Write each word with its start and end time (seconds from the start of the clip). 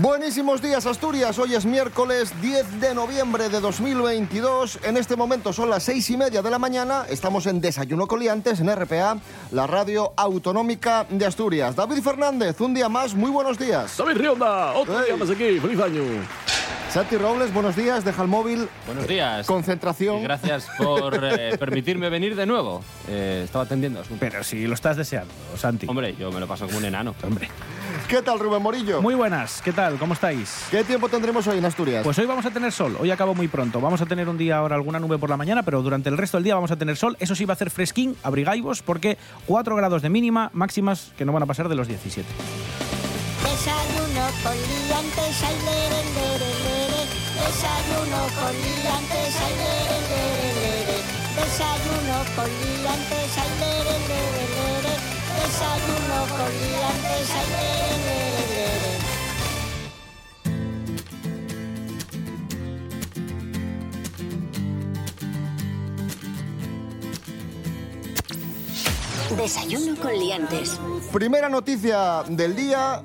Buenísimos 0.00 0.62
días 0.62 0.86
Asturias, 0.86 1.38
hoy 1.38 1.54
es 1.54 1.66
miércoles 1.66 2.32
10 2.40 2.80
de 2.80 2.94
noviembre 2.94 3.50
de 3.50 3.60
2022, 3.60 4.78
en 4.84 4.96
este 4.96 5.14
momento 5.14 5.52
son 5.52 5.68
las 5.68 5.82
seis 5.82 6.08
y 6.08 6.16
media 6.16 6.40
de 6.40 6.48
la 6.50 6.58
mañana, 6.58 7.04
estamos 7.10 7.44
en 7.46 7.60
Desayuno 7.60 8.06
Coliantes 8.06 8.60
en 8.60 8.74
RPA, 8.74 9.18
la 9.50 9.66
radio 9.66 10.14
autonómica 10.16 11.04
de 11.10 11.26
Asturias. 11.26 11.76
David 11.76 12.00
Fernández, 12.02 12.58
un 12.62 12.72
día 12.72 12.88
más, 12.88 13.14
muy 13.14 13.30
buenos 13.30 13.58
días. 13.58 13.94
David 13.98 14.16
Rionda, 14.16 14.72
otro 14.72 14.96
Hey. 15.00 15.04
día 15.08 15.16
más 15.18 15.28
aquí, 15.30 15.60
feliz 15.60 15.80
año. 15.80 16.02
Santi 16.90 17.16
Robles, 17.18 17.52
buenos 17.52 17.76
días, 17.76 18.02
deja 18.04 18.22
el 18.22 18.28
móvil, 18.28 18.68
Buenos 18.86 19.06
días. 19.06 19.46
concentración. 19.46 20.18
Y 20.20 20.22
gracias 20.22 20.66
por 20.78 21.20
eh, 21.22 21.56
permitirme 21.58 22.08
venir 22.08 22.34
de 22.36 22.46
nuevo. 22.46 22.82
Eh, 23.06 23.42
estaba 23.44 23.64
atendiendo 23.64 24.00
asuntos. 24.00 24.18
Pero 24.18 24.42
si 24.42 24.66
lo 24.66 24.74
estás 24.74 24.96
deseando, 24.96 25.32
Santi. 25.56 25.86
Hombre, 25.88 26.16
yo 26.18 26.32
me 26.32 26.40
lo 26.40 26.48
paso 26.48 26.66
como 26.66 26.78
un 26.78 26.84
enano. 26.86 27.14
Hombre. 27.22 27.48
¿Qué 28.08 28.22
tal 28.22 28.38
Rubén 28.38 28.62
Morillo? 28.62 29.00
Muy 29.00 29.14
buenas, 29.14 29.62
¿qué 29.62 29.72
tal? 29.72 29.98
¿Cómo 29.98 30.14
estáis? 30.14 30.66
¿Qué 30.70 30.84
tiempo 30.84 31.08
tendremos 31.08 31.46
hoy 31.46 31.58
en 31.58 31.64
Asturias? 31.64 32.02
Pues 32.04 32.18
hoy 32.18 32.26
vamos 32.26 32.44
a 32.46 32.50
tener 32.50 32.72
sol, 32.72 32.96
hoy 32.98 33.10
acabo 33.10 33.34
muy 33.34 33.48
pronto. 33.48 33.80
Vamos 33.80 34.00
a 34.00 34.06
tener 34.06 34.28
un 34.28 34.36
día 34.36 34.56
ahora 34.56 34.76
alguna 34.76 34.98
nube 34.98 35.18
por 35.18 35.30
la 35.30 35.36
mañana, 35.36 35.62
pero 35.62 35.82
durante 35.82 36.08
el 36.08 36.18
resto 36.18 36.36
del 36.36 36.44
día 36.44 36.54
vamos 36.54 36.70
a 36.70 36.76
tener 36.76 36.96
sol. 36.96 37.16
Eso 37.20 37.34
sí 37.34 37.44
va 37.44 37.52
a 37.52 37.54
hacer 37.54 37.70
fresquín, 37.70 38.16
abrigaivos, 38.22 38.82
porque 38.82 39.18
4 39.46 39.76
grados 39.76 40.02
de 40.02 40.10
mínima, 40.10 40.50
máximas 40.52 41.12
que 41.16 41.24
no 41.24 41.32
van 41.32 41.44
a 41.44 41.46
pasar 41.46 41.68
de 41.68 41.74
los 41.74 41.88
17. 41.88 42.28
Desayuno 43.42 44.26
con 44.42 44.56
liantes, 44.56 45.42
ay, 45.42 45.56
lere, 45.64 46.02
lere, 46.14 46.50
lere. 46.64 47.02
Desayuno 47.46 48.20
con 48.38 48.52
liantes, 48.52 49.36
ay, 49.40 49.54
lere, 49.60 49.98
lere, 50.10 50.48
lere. 50.60 50.96
Desayuno 51.36 52.16
con 52.36 52.48
liantes, 52.50 53.38
ay, 53.38 53.50
lere, 53.60 53.96
lere, 54.08 54.44
lere. 54.48 54.59
Desayuno 55.40 56.26
con 56.36 56.50
liantes, 56.50 57.30
ay. 57.30 57.80
Desayuno 69.36 69.96
con 69.96 70.12
Liantes. 70.12 70.78
Primera 71.12 71.48
noticia 71.48 72.24
del 72.28 72.54
día. 72.54 73.02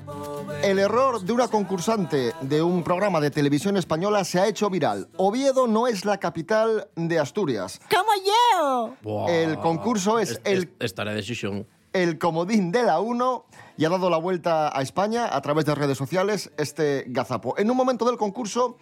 El 0.62 0.78
error 0.78 1.22
de 1.22 1.32
una 1.32 1.48
concursante 1.48 2.34
de 2.42 2.62
un 2.62 2.82
programa 2.82 3.20
de 3.20 3.30
televisión 3.30 3.78
española 3.78 4.22
se 4.22 4.40
ha 4.40 4.46
hecho 4.46 4.68
viral. 4.68 5.08
Oviedo 5.16 5.66
no 5.66 5.86
es 5.86 6.04
la 6.04 6.18
capital 6.18 6.88
de 6.94 7.18
Asturias. 7.18 7.80
¡Como 7.90 8.96
yo! 9.06 9.26
El 9.28 9.58
concurso 9.60 10.18
es 10.18 10.38
el, 10.44 10.74
Esta 10.78 11.04
la 11.06 11.14
decisión. 11.14 11.66
El 12.02 12.18
comodín 12.18 12.72
de 12.72 12.82
la 12.82 13.00
1 13.00 13.44
y 13.76 13.84
ha 13.84 13.88
dado 13.88 14.10
la 14.10 14.18
vuelta 14.18 14.76
a 14.76 14.82
España 14.82 15.28
a 15.30 15.40
través 15.40 15.64
de 15.64 15.74
redes 15.74 15.98
sociales 15.98 16.50
este 16.56 17.04
gazapo. 17.08 17.58
En 17.58 17.70
un 17.70 17.76
momento 17.76 18.04
del 18.04 18.16
concurso, 18.16 18.78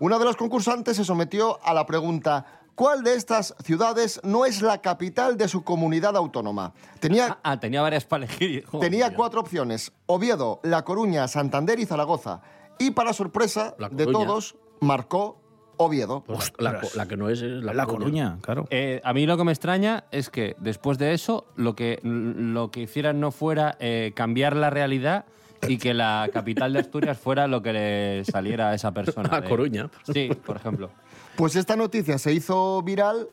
una 0.00 0.18
de 0.18 0.24
las 0.24 0.36
concursantes 0.36 0.96
se 0.96 1.04
sometió 1.04 1.58
a 1.64 1.74
la 1.74 1.86
pregunta 1.86 2.58
¿Cuál 2.78 3.02
de 3.02 3.14
estas 3.14 3.56
ciudades 3.64 4.20
no 4.22 4.46
es 4.46 4.62
la 4.62 4.80
capital 4.80 5.36
de 5.36 5.48
su 5.48 5.64
comunidad 5.64 6.16
autónoma? 6.16 6.74
Tenía 7.00 7.36
Ah, 7.42 7.58
tenía 7.58 7.82
varias 7.82 8.04
para 8.04 8.24
elegir. 8.24 8.64
Joder. 8.66 8.88
Tenía 8.88 9.16
cuatro 9.16 9.40
opciones: 9.40 9.90
Oviedo, 10.06 10.60
La 10.62 10.84
Coruña, 10.84 11.26
Santander 11.26 11.80
y 11.80 11.86
Zaragoza. 11.86 12.40
Y 12.78 12.92
para 12.92 13.12
sorpresa 13.12 13.74
de 13.90 14.06
todos, 14.06 14.54
marcó 14.80 15.40
Oviedo. 15.78 16.22
Pues 16.26 16.52
la, 16.58 16.80
la 16.94 17.06
que 17.08 17.16
no 17.16 17.28
es, 17.30 17.40
es 17.40 17.62
la, 17.64 17.72
La 17.72 17.86
Coruña, 17.86 18.38
claro. 18.42 18.66
Eh, 18.70 19.00
a 19.02 19.12
mí 19.14 19.26
lo 19.26 19.36
que 19.36 19.44
me 19.44 19.52
extraña 19.52 20.04
es 20.10 20.28
que 20.28 20.54
después 20.58 20.98
de 20.98 21.14
eso 21.14 21.46
lo 21.56 21.74
que, 21.74 22.00
lo 22.02 22.70
que 22.70 22.80
hicieran 22.82 23.20
no 23.20 23.30
fuera 23.30 23.76
eh, 23.80 24.12
cambiar 24.14 24.54
la 24.56 24.70
realidad 24.70 25.24
y 25.66 25.78
que 25.78 25.94
la 25.94 26.28
capital 26.32 26.72
de 26.72 26.80
Asturias 26.80 27.18
fuera 27.18 27.46
lo 27.48 27.62
que 27.62 27.72
le 27.72 28.24
saliera 28.24 28.70
a 28.70 28.74
esa 28.74 28.92
persona. 28.92 29.28
A 29.32 29.40
de- 29.40 29.48
Coruña. 29.48 29.88
Sí, 30.12 30.30
por 30.44 30.56
ejemplo. 30.56 30.90
Pues 31.36 31.56
esta 31.56 31.74
noticia 31.76 32.18
se 32.18 32.32
hizo 32.32 32.82
viral. 32.82 33.28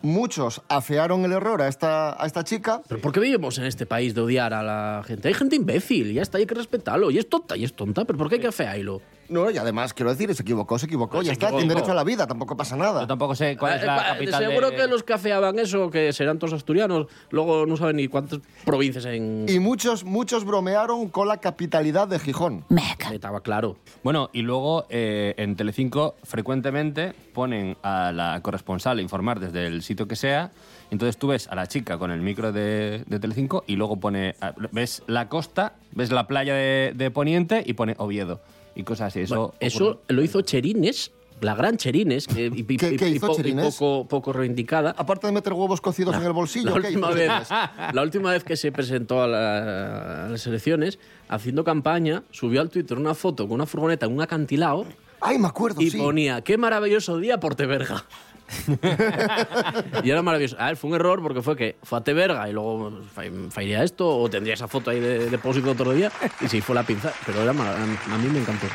Muchos 0.00 0.62
afearon 0.68 1.24
el 1.24 1.32
error 1.32 1.60
a 1.60 1.66
esta, 1.66 2.22
a 2.22 2.24
esta 2.24 2.44
chica. 2.44 2.80
¿Pero 2.86 3.00
por 3.00 3.10
qué 3.12 3.18
vivimos 3.18 3.58
en 3.58 3.64
este 3.64 3.84
país 3.84 4.14
de 4.14 4.20
odiar 4.20 4.54
a 4.54 4.62
la 4.62 5.02
gente? 5.04 5.26
Hay 5.26 5.34
gente 5.34 5.56
imbécil, 5.56 6.12
ya 6.12 6.22
está, 6.22 6.38
hay 6.38 6.46
que 6.46 6.54
respetarlo. 6.54 7.10
Y 7.10 7.18
es 7.18 7.28
tonta, 7.28 7.56
y 7.56 7.64
es 7.64 7.74
tonta, 7.74 8.04
pero 8.04 8.16
¿por 8.16 8.28
qué 8.28 8.36
hay 8.36 8.40
que 8.40 8.46
afearlo? 8.46 9.02
No, 9.28 9.50
y 9.50 9.58
además, 9.58 9.92
quiero 9.94 10.10
decir, 10.10 10.34
se 10.34 10.42
equivocó, 10.42 10.78
se 10.78 10.86
equivocó. 10.86 11.22
Ya 11.22 11.32
está, 11.32 11.50
tiene 11.50 11.66
derecho 11.74 11.92
a 11.92 11.94
la 11.94 12.04
vida, 12.04 12.26
tampoco 12.26 12.56
pasa 12.56 12.76
Yo 12.76 12.82
nada. 12.82 13.06
tampoco 13.06 13.34
sé 13.34 13.56
cuál 13.56 13.78
es 13.78 13.84
la 13.84 13.94
Eh, 13.96 13.98
pa- 14.00 14.06
capital 14.14 14.44
Seguro 14.44 14.70
de... 14.70 14.76
que 14.76 14.86
los 14.86 15.02
que 15.02 15.12
afeaban 15.12 15.58
eso, 15.58 15.90
que 15.90 16.12
serán 16.12 16.38
todos 16.38 16.54
asturianos, 16.54 17.06
luego 17.30 17.66
no 17.66 17.76
saben 17.76 17.96
ni 17.96 18.08
cuántas 18.08 18.40
provincias 18.64 19.04
en... 19.06 19.46
Y 19.48 19.58
muchos, 19.58 20.04
muchos 20.04 20.44
bromearon 20.44 21.08
con 21.08 21.28
la 21.28 21.36
capitalidad 21.38 22.08
de 22.08 22.18
Gijón. 22.18 22.64
Estaba 23.12 23.40
claro. 23.42 23.76
Bueno, 24.02 24.30
y 24.32 24.42
luego 24.42 24.86
eh, 24.90 25.34
en 25.38 25.56
Telecinco 25.56 26.14
frecuentemente 26.22 27.12
ponen 27.34 27.76
a 27.82 28.12
la 28.12 28.40
corresponsal 28.42 28.98
a 28.98 29.02
informar 29.02 29.40
desde 29.40 29.66
el 29.66 29.82
sitio 29.82 30.08
que 30.08 30.16
sea. 30.16 30.50
Entonces 30.90 31.18
tú 31.18 31.28
ves 31.28 31.48
a 31.48 31.54
la 31.54 31.66
chica 31.66 31.98
con 31.98 32.10
el 32.10 32.20
micro 32.22 32.52
de, 32.52 33.04
de 33.06 33.18
Telecinco 33.20 33.64
y 33.66 33.76
luego 33.76 33.96
pone, 34.00 34.34
ves 34.72 35.02
la 35.06 35.28
costa, 35.28 35.74
ves 35.92 36.10
la 36.12 36.26
playa 36.26 36.54
de, 36.54 36.92
de 36.96 37.10
Poniente 37.10 37.62
y 37.66 37.74
pone 37.74 37.94
Oviedo 37.98 38.40
y 38.74 38.82
cosas 38.82 39.08
así. 39.08 39.20
Eso, 39.20 39.34
Bueno, 39.36 39.54
eso 39.60 40.00
lo 40.08 40.22
hizo 40.22 40.40
Cherines, 40.42 41.10
la 41.40 41.54
gran 41.54 41.76
Cherines, 41.76 42.26
que, 42.26 42.46
y, 42.52 42.60
y- 42.60 42.76
¿Qué- 42.76 42.92
y- 42.94 42.96
qué 42.96 43.08
y 43.08 43.12
hizo 43.16 43.26
po- 43.28 43.32
y 43.34 43.36
Cherines? 43.36 43.76
poco, 43.76 44.08
poco 44.08 44.32
reivindicada. 44.32 44.94
Aparte 44.96 45.26
de 45.28 45.32
meter 45.32 45.52
huevos 45.52 45.80
cocidos 45.80 46.16
en 46.16 46.22
el 46.24 46.32
bolsillo, 46.32 46.70
La 46.76 46.80
¿qué 46.80 46.88
última, 46.88 47.08
hizo 47.10 47.16
vez, 47.16 47.30
la 47.94 48.02
última 48.02 48.30
vez 48.32 48.44
que 48.44 48.56
se 48.56 48.72
presentó 48.72 49.22
a, 49.22 49.28
la- 49.28 50.26
a 50.26 50.28
las 50.30 50.46
elecciones, 50.46 50.98
haciendo 51.28 51.62
campaña, 51.64 52.22
subió 52.30 52.60
al 52.60 52.70
Twitter 52.70 52.98
una 52.98 53.14
foto 53.14 53.46
con 53.46 53.54
una 53.56 53.66
furgoneta 53.66 54.06
en 54.06 54.12
un 54.12 54.20
acantilado 54.22 54.86
Ay, 55.20 55.36
me 55.38 55.48
acuerdo, 55.48 55.80
y 55.80 55.90
sí. 55.90 55.98
ponía, 55.98 56.42
qué 56.42 56.56
maravilloso 56.56 57.18
día 57.18 57.40
por 57.40 57.56
Teberga. 57.56 58.04
y 60.02 60.10
era 60.10 60.22
maravilloso. 60.22 60.56
A 60.58 60.66
ver, 60.66 60.76
fue 60.76 60.90
un 60.90 60.96
error 60.96 61.22
porque 61.22 61.42
fue 61.42 61.56
que 61.56 61.76
fue 61.82 61.98
a 61.98 62.02
Teberga 62.02 62.48
y 62.48 62.52
luego 62.52 63.00
fa- 63.14 63.22
faría 63.50 63.82
esto 63.84 64.08
o 64.08 64.28
tendría 64.30 64.54
esa 64.54 64.68
foto 64.68 64.90
ahí 64.90 65.00
de 65.00 65.30
depósito 65.30 65.70
otro 65.70 65.92
día 65.92 66.10
y 66.40 66.48
se 66.48 66.60
fue 66.62 66.74
la 66.74 66.82
pinza. 66.82 67.12
Pero 67.26 67.42
era 67.42 67.52
mar- 67.52 67.74
a 67.76 68.18
mí 68.18 68.28
me 68.30 68.40
encantó. 68.40 68.66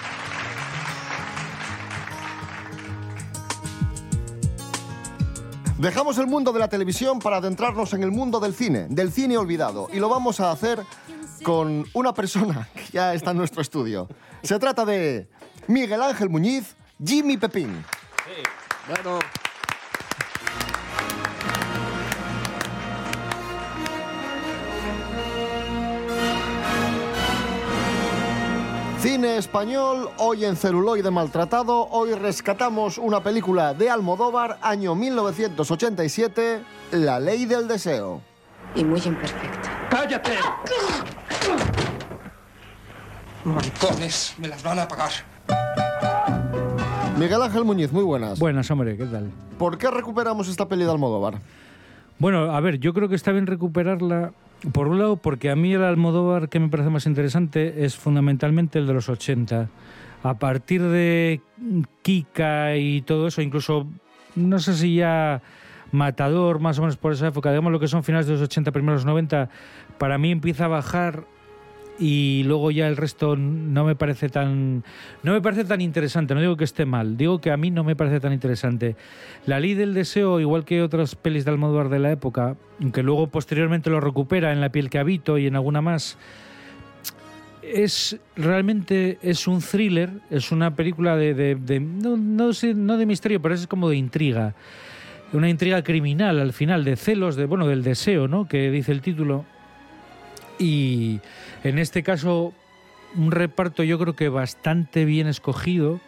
Dejamos 5.77 6.17
el 6.17 6.27
mundo 6.27 6.53
de 6.53 6.59
la 6.59 6.67
televisión 6.69 7.19
para 7.19 7.37
adentrarnos 7.37 7.93
en 7.93 8.03
el 8.03 8.11
mundo 8.11 8.39
del 8.39 8.53
cine, 8.53 8.87
del 8.89 9.11
cine 9.11 9.37
olvidado. 9.37 9.89
Y 9.91 9.99
lo 9.99 10.07
vamos 10.07 10.39
a 10.39 10.51
hacer 10.51 10.81
con 11.43 11.85
una 11.93 12.13
persona 12.13 12.69
que 12.73 12.83
ya 12.93 13.13
está 13.13 13.31
en 13.31 13.37
nuestro 13.37 13.61
estudio. 13.61 14.07
Se 14.43 14.57
trata 14.59 14.85
de 14.85 15.27
Miguel 15.67 16.01
Ángel 16.01 16.29
Muñiz, 16.29 16.75
Jimmy 17.03 17.37
Pepín. 17.37 17.83
Bueno, 18.87 19.19
Cine 29.03 29.35
español, 29.35 30.09
hoy 30.17 30.45
en 30.45 30.55
celuloide 30.55 31.11
maltratado, 31.11 31.89
hoy 31.89 32.13
rescatamos 32.13 32.97
una 32.97 33.21
película 33.21 33.73
de 33.73 33.89
Almodóvar, 33.89 34.59
año 34.61 34.95
1987, 34.95 36.61
La 36.93 37.19
ley 37.19 37.43
del 37.43 37.67
deseo. 37.67 38.21
y 38.73 38.85
muy 38.85 39.01
imperfecta. 39.03 39.87
¡Cállate! 39.89 40.31
Maricones, 43.43 44.35
me 44.37 44.47
las 44.47 44.63
van 44.63 44.79
a 44.79 44.87
pagar. 44.87 45.11
Miguel 47.19 47.41
Ángel 47.41 47.65
Muñiz, 47.65 47.91
muy 47.91 48.03
buenas. 48.05 48.39
Buenas, 48.39 48.71
hombre, 48.71 48.95
¿qué 48.95 49.05
tal? 49.05 49.29
¿Por 49.59 49.77
qué 49.77 49.91
recuperamos 49.91 50.47
esta 50.47 50.69
peli 50.69 50.85
de 50.85 50.91
Almodóvar? 50.91 51.41
Bueno, 52.19 52.55
a 52.55 52.59
ver, 52.61 52.79
yo 52.79 52.93
creo 52.93 53.09
que 53.09 53.15
está 53.15 53.33
bien 53.33 53.47
recuperarla, 53.47 54.31
por 54.71 54.87
un 54.87 54.99
lado, 54.99 55.17
porque 55.17 55.49
a 55.49 55.55
mí 55.55 55.73
el 55.73 55.83
Almodóvar 55.83 56.49
que 56.49 56.59
me 56.59 56.69
parece 56.69 56.89
más 56.89 57.05
interesante 57.05 57.85
es 57.85 57.97
fundamentalmente 57.97 58.79
el 58.79 58.87
de 58.87 58.93
los 58.93 59.09
80. 59.09 59.69
A 60.23 60.33
partir 60.35 60.81
de 60.81 61.41
Kika 62.01 62.77
y 62.77 63.01
todo 63.01 63.27
eso, 63.27 63.41
incluso, 63.41 63.87
no 64.35 64.59
sé 64.59 64.73
si 64.75 64.95
ya 64.95 65.41
Matador, 65.91 66.59
más 66.59 66.79
o 66.79 66.81
menos 66.81 66.97
por 66.97 67.13
esa 67.13 67.27
época, 67.27 67.49
digamos 67.49 67.71
lo 67.71 67.79
que 67.79 67.87
son 67.87 68.03
finales 68.03 68.25
de 68.25 68.33
los 68.33 68.41
80, 68.41 68.71
primeros 68.71 69.05
90, 69.05 69.49
para 69.97 70.17
mí 70.17 70.31
empieza 70.31 70.65
a 70.65 70.69
bajar 70.69 71.25
y 71.99 72.43
luego 72.45 72.71
ya 72.71 72.87
el 72.87 72.97
resto 72.97 73.35
no 73.35 73.85
me 73.85 73.95
parece 73.95 74.27
tan 74.29 74.83
no 75.21 75.31
me 75.33 75.41
parece 75.41 75.63
tan 75.63 75.79
interesante 75.79 76.33
no 76.33 76.41
digo 76.41 76.57
que 76.57 76.63
esté 76.63 76.85
mal 76.85 77.17
digo 77.17 77.39
que 77.39 77.51
a 77.51 77.57
mí 77.57 77.69
no 77.69 77.83
me 77.83 77.95
parece 77.95 78.19
tan 78.19 78.33
interesante 78.33 78.95
la 79.45 79.59
ley 79.59 79.75
del 79.75 79.93
deseo 79.93 80.39
igual 80.39 80.65
que 80.65 80.81
otras 80.81 81.13
pelis 81.15 81.45
de 81.45 81.51
Almodóvar 81.51 81.89
de 81.89 81.99
la 81.99 82.11
época 82.11 82.55
aunque 82.81 83.03
luego 83.03 83.27
posteriormente 83.27 83.91
lo 83.91 83.99
recupera 83.99 84.51
en 84.51 84.59
la 84.59 84.69
piel 84.71 84.89
que 84.89 84.97
habito 84.97 85.37
y 85.37 85.45
en 85.45 85.55
alguna 85.55 85.81
más 85.81 86.17
es 87.61 88.17
realmente 88.35 89.17
es 89.21 89.47
un 89.47 89.61
thriller, 89.61 90.09
es 90.29 90.51
una 90.51 90.75
película 90.75 91.15
de, 91.15 91.33
de- 91.33 91.55
de- 91.55 91.79
no, 91.79 92.17
no, 92.17 92.51
sé, 92.53 92.73
no 92.73 92.97
de 92.97 93.05
misterio, 93.05 93.41
pero 93.41 93.55
es 93.55 93.67
como 93.67 93.87
de 93.89 93.95
intriga. 93.95 94.53
Una 95.31 95.49
intriga 95.49 95.81
criminal 95.81 96.39
al 96.39 96.51
final, 96.51 96.83
de 96.83 96.97
celos, 96.97 97.35
de 97.37 97.45
bueno, 97.45 97.65
del 97.65 97.81
deseo, 97.81 98.27
¿no? 98.27 98.47
Que 98.49 98.69
dice 98.69 98.91
el 98.91 99.01
título. 99.01 99.45
Y 100.59 101.21
en 101.63 101.79
este 101.79 102.03
caso, 102.03 102.53
un 103.15 103.31
reparto 103.31 103.83
yo 103.83 103.97
creo 103.99 104.15
que 104.15 104.29
bastante 104.29 105.05
bien 105.05 105.27
escogido. 105.27 105.99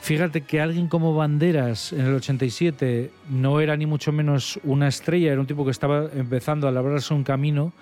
Fíjate 0.00 0.40
que 0.42 0.60
alguien 0.60 0.86
como 0.88 1.14
Banderas 1.14 1.92
en 1.92 2.00
el 2.06 2.14
87 2.14 3.10
no 3.28 3.60
era 3.60 3.76
ni 3.76 3.84
mucho 3.84 4.12
menos 4.12 4.58
una 4.64 4.88
estrella, 4.88 5.32
era 5.32 5.40
un 5.40 5.46
tipo 5.46 5.64
que 5.64 5.70
estaba 5.70 6.08
empezando 6.14 6.66
a 6.68 6.70
labrarse 6.70 7.12
un 7.12 7.24
camino. 7.24 7.72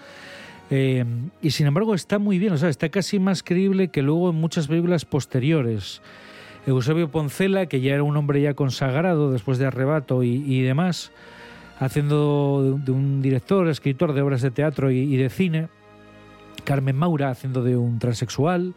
Eh, 0.71 1.05
y 1.41 1.51
sin 1.53 1.67
embargo 1.67 1.95
está 1.95 2.19
muy 2.19 2.39
bien, 2.39 2.53
o 2.53 2.59
sea, 2.59 2.69
está 2.69 2.89
casi 2.91 3.19
más 3.19 3.43
creíble 3.43 3.89
que 3.89 4.03
luego 4.03 4.31
en 4.31 4.37
muchas 4.37 4.67
películas 4.67 5.05
posteriores. 5.05 6.03
Eusebio 6.67 7.11
Poncela, 7.11 7.67
que 7.67 7.81
ya 7.81 7.95
era 7.95 8.03
un 8.03 8.17
hombre 8.17 8.43
ya 8.43 8.53
consagrado 8.55 9.31
después 9.33 9.59
de 9.59 9.67
Arrebato 9.67 10.23
y, 10.25 10.61
demás, 10.63 11.13
haciendo 11.79 12.79
de, 12.85 12.91
un- 12.93 13.23
director, 13.23 13.69
escritor 13.69 14.13
de 14.13 14.21
obras 14.23 14.43
de 14.43 14.51
teatro 14.51 14.91
y 14.91 15.17
de 15.17 15.31
cine. 15.31 15.69
Carmen 16.69 16.97
Maura 16.97 17.31
haciendo 17.31 17.65
de 17.65 17.79
un 17.79 17.99
transexual. 17.99 18.75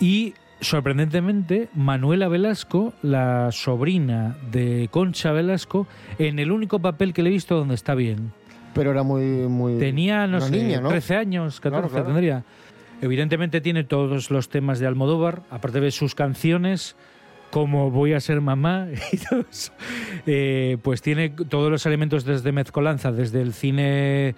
Y 0.00 0.32
sorprendentemente, 0.62 1.68
Manuela 1.74 2.26
Velasco, 2.28 2.94
la 3.02 3.52
sobrina 3.52 4.38
de 4.50 4.88
Concha 4.90 5.30
Velasco, 5.30 5.86
en 6.18 6.38
el 6.38 6.50
único 6.50 6.78
papel 6.78 7.12
que 7.12 7.22
le 7.22 7.28
he 7.28 7.32
visto 7.34 7.54
donde 7.54 7.74
está 7.74 7.94
bien. 7.94 8.32
Pero 8.72 8.92
era 8.92 9.02
muy... 9.02 9.24
muy 9.46 9.78
Tenía, 9.78 10.26
no 10.26 10.40
sé, 10.40 10.52
niña, 10.52 10.80
¿no? 10.80 10.88
13 10.88 11.16
años, 11.16 11.60
14 11.60 11.68
Claro, 11.68 11.88
claro. 11.90 12.06
tendría. 12.06 12.44
Evidentemente 13.02 13.60
tiene 13.60 13.84
todos 13.84 14.30
los 14.30 14.48
temas 14.48 14.78
de 14.78 14.86
Almodóvar, 14.86 15.42
aparte 15.50 15.82
de 15.82 15.90
sus 15.90 16.14
canciones, 16.14 16.96
como 17.52 17.90
Voy 17.90 18.14
a 18.14 18.20
ser 18.20 18.40
mamá 18.40 18.88
y 19.12 19.18
todo. 19.18 19.44
Eh, 20.26 20.78
pues 20.82 21.02
tiene 21.02 21.28
todos 21.28 21.70
los 21.70 21.84
elementos 21.84 22.24
desde 22.24 22.50
mezcolanza, 22.50 23.12
desde 23.12 23.42
el 23.42 23.52
cine 23.52 24.34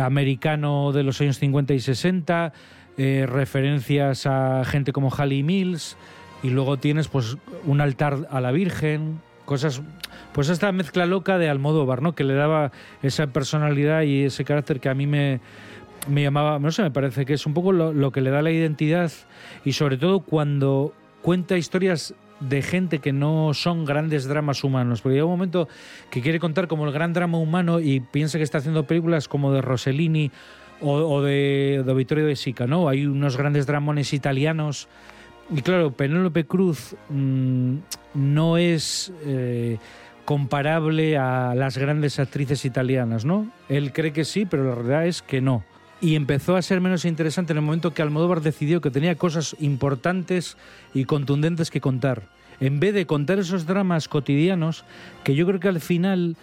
americano 0.00 0.92
de 0.92 1.02
los 1.02 1.20
años 1.20 1.38
50 1.40 1.74
y 1.74 1.80
60, 1.80 2.52
eh, 2.96 3.26
referencias 3.28 4.26
a 4.26 4.64
gente 4.64 4.92
como 4.92 5.10
Halley 5.10 5.42
Mills, 5.42 5.96
y 6.44 6.50
luego 6.50 6.76
tienes 6.76 7.08
pues 7.08 7.36
un 7.66 7.80
altar 7.80 8.28
a 8.30 8.40
la 8.40 8.52
Virgen, 8.52 9.20
cosas 9.44 9.82
pues 10.32 10.48
esta 10.48 10.70
mezcla 10.70 11.06
loca 11.06 11.38
de 11.38 11.48
Almodóvar, 11.48 12.02
¿no? 12.02 12.14
Que 12.14 12.22
le 12.22 12.34
daba 12.34 12.70
esa 13.02 13.26
personalidad 13.26 14.02
y 14.02 14.24
ese 14.24 14.44
carácter 14.44 14.78
que 14.78 14.88
a 14.88 14.94
mí 14.94 15.08
me, 15.08 15.40
me 16.08 16.22
llamaba, 16.22 16.60
no 16.60 16.70
sé, 16.70 16.82
me 16.82 16.92
parece 16.92 17.26
que 17.26 17.34
es 17.34 17.46
un 17.46 17.54
poco 17.54 17.72
lo, 17.72 17.92
lo 17.92 18.12
que 18.12 18.20
le 18.20 18.30
da 18.30 18.42
la 18.42 18.52
identidad 18.52 19.10
y 19.64 19.72
sobre 19.72 19.96
todo 19.96 20.20
cuando 20.20 20.92
cuenta 21.20 21.56
historias 21.56 22.14
de 22.48 22.62
gente 22.62 22.98
que 22.98 23.12
no 23.12 23.54
son 23.54 23.84
grandes 23.84 24.26
dramas 24.26 24.64
humanos, 24.64 25.00
porque 25.00 25.14
llega 25.14 25.26
un 25.26 25.32
momento 25.32 25.68
que 26.10 26.20
quiere 26.20 26.38
contar 26.38 26.68
como 26.68 26.86
el 26.86 26.92
gran 26.92 27.12
drama 27.12 27.38
humano 27.38 27.80
y 27.80 28.00
piensa 28.00 28.38
que 28.38 28.44
está 28.44 28.58
haciendo 28.58 28.86
películas 28.86 29.28
como 29.28 29.52
de 29.52 29.62
Rossellini 29.62 30.30
o, 30.80 31.22
de, 31.22 31.82
de 31.86 31.94
Vittorio 31.94 32.26
De 32.26 32.36
Sica, 32.36 32.66
¿no? 32.66 32.88
Hay 32.88 33.06
unos 33.06 33.36
grandes 33.36 33.66
dramones 33.66 34.12
italianos 34.12 34.88
y 35.50 35.62
claro, 35.62 35.92
Penélope 35.92 36.46
Cruz 36.46 36.96
mm, 37.10 37.76
no 38.14 38.56
es 38.56 39.12
eh, 39.26 39.78
comparable 40.24 41.18
a 41.18 41.54
las 41.54 41.76
grandes 41.76 42.18
actrices 42.18 42.64
italianas, 42.64 43.24
¿no? 43.24 43.50
Él 43.68 43.92
cree 43.92 44.12
que 44.12 44.24
sí, 44.24 44.46
pero 44.46 44.64
la 44.64 44.74
realidad 44.74 45.06
es 45.06 45.22
que 45.22 45.40
no. 45.40 45.62
Y 46.00 46.16
empezó 46.16 46.56
a 46.56 46.62
ser 46.62 46.80
menos 46.80 47.04
interesante 47.04 47.52
en 47.52 47.58
el 47.58 47.64
momento 47.64 47.94
que 47.94 48.02
Almodóvar 48.02 48.40
decidió 48.40 48.80
que 48.80 48.90
tenía 48.90 49.14
cosas 49.14 49.56
importantes 49.60 50.56
y 50.92 51.04
contundentes 51.04 51.70
que 51.70 51.80
contar. 51.80 52.28
En 52.60 52.80
vez 52.80 52.94
de 52.94 53.06
contar 53.06 53.38
esos 53.38 53.66
dramas 53.66 54.08
cotidianos, 54.08 54.84
que 55.22 55.34
yo 55.34 55.46
creo 55.46 55.60
que 55.60 55.68
al 55.68 55.80
final 55.80 56.36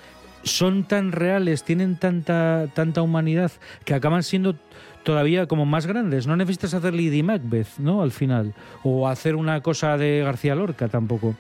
son 0.44 0.84
tan 0.84 1.12
reales, 1.12 1.64
tienen 1.64 1.96
tanta, 1.98 2.68
tanta 2.74 3.02
humanidad, 3.02 3.52
que 3.86 3.94
acaban 3.94 4.24
siendo 4.24 4.56
todavía 5.04 5.48
como 5.48 5.66
más 5.66 5.88
grandes. 5.88 6.28
No 6.28 6.36
necesitas 6.36 6.74
hacer 6.74 6.94
Lady 6.94 7.24
Macbeth, 7.24 7.78
¿no? 7.78 8.02
Al 8.02 8.12
final. 8.12 8.54
O 8.84 9.08
hacer 9.08 9.36
una 9.36 9.62
cosa 9.62 9.98
de 9.98 10.22
García 10.24 10.56
Lorca 10.56 10.88
tampoco. 10.88 11.36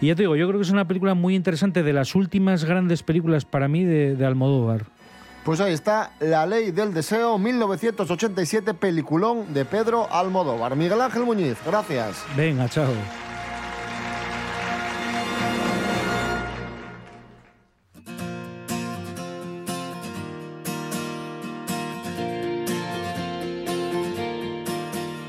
Y 0.00 0.08
ya 0.08 0.14
te 0.14 0.22
digo, 0.22 0.36
yo 0.36 0.46
creo 0.48 0.60
que 0.60 0.64
es 0.64 0.70
una 0.70 0.86
película 0.86 1.14
muy 1.14 1.34
interesante, 1.34 1.82
de 1.82 1.92
las 1.92 2.14
últimas 2.14 2.64
grandes 2.64 3.02
películas 3.02 3.44
para 3.44 3.68
mí 3.68 3.84
de, 3.84 4.16
de 4.16 4.26
Almodóvar. 4.26 4.86
Pues 5.44 5.60
ahí 5.60 5.72
está 5.72 6.12
La 6.20 6.46
Ley 6.46 6.70
del 6.70 6.94
Deseo, 6.94 7.36
1987, 7.36 8.74
peliculón 8.74 9.52
de 9.52 9.64
Pedro 9.64 10.06
Almodóvar. 10.12 10.76
Miguel 10.76 11.00
Ángel 11.00 11.24
Muñiz, 11.24 11.56
gracias. 11.66 12.24
Venga, 12.36 12.68
chao. 12.68 12.92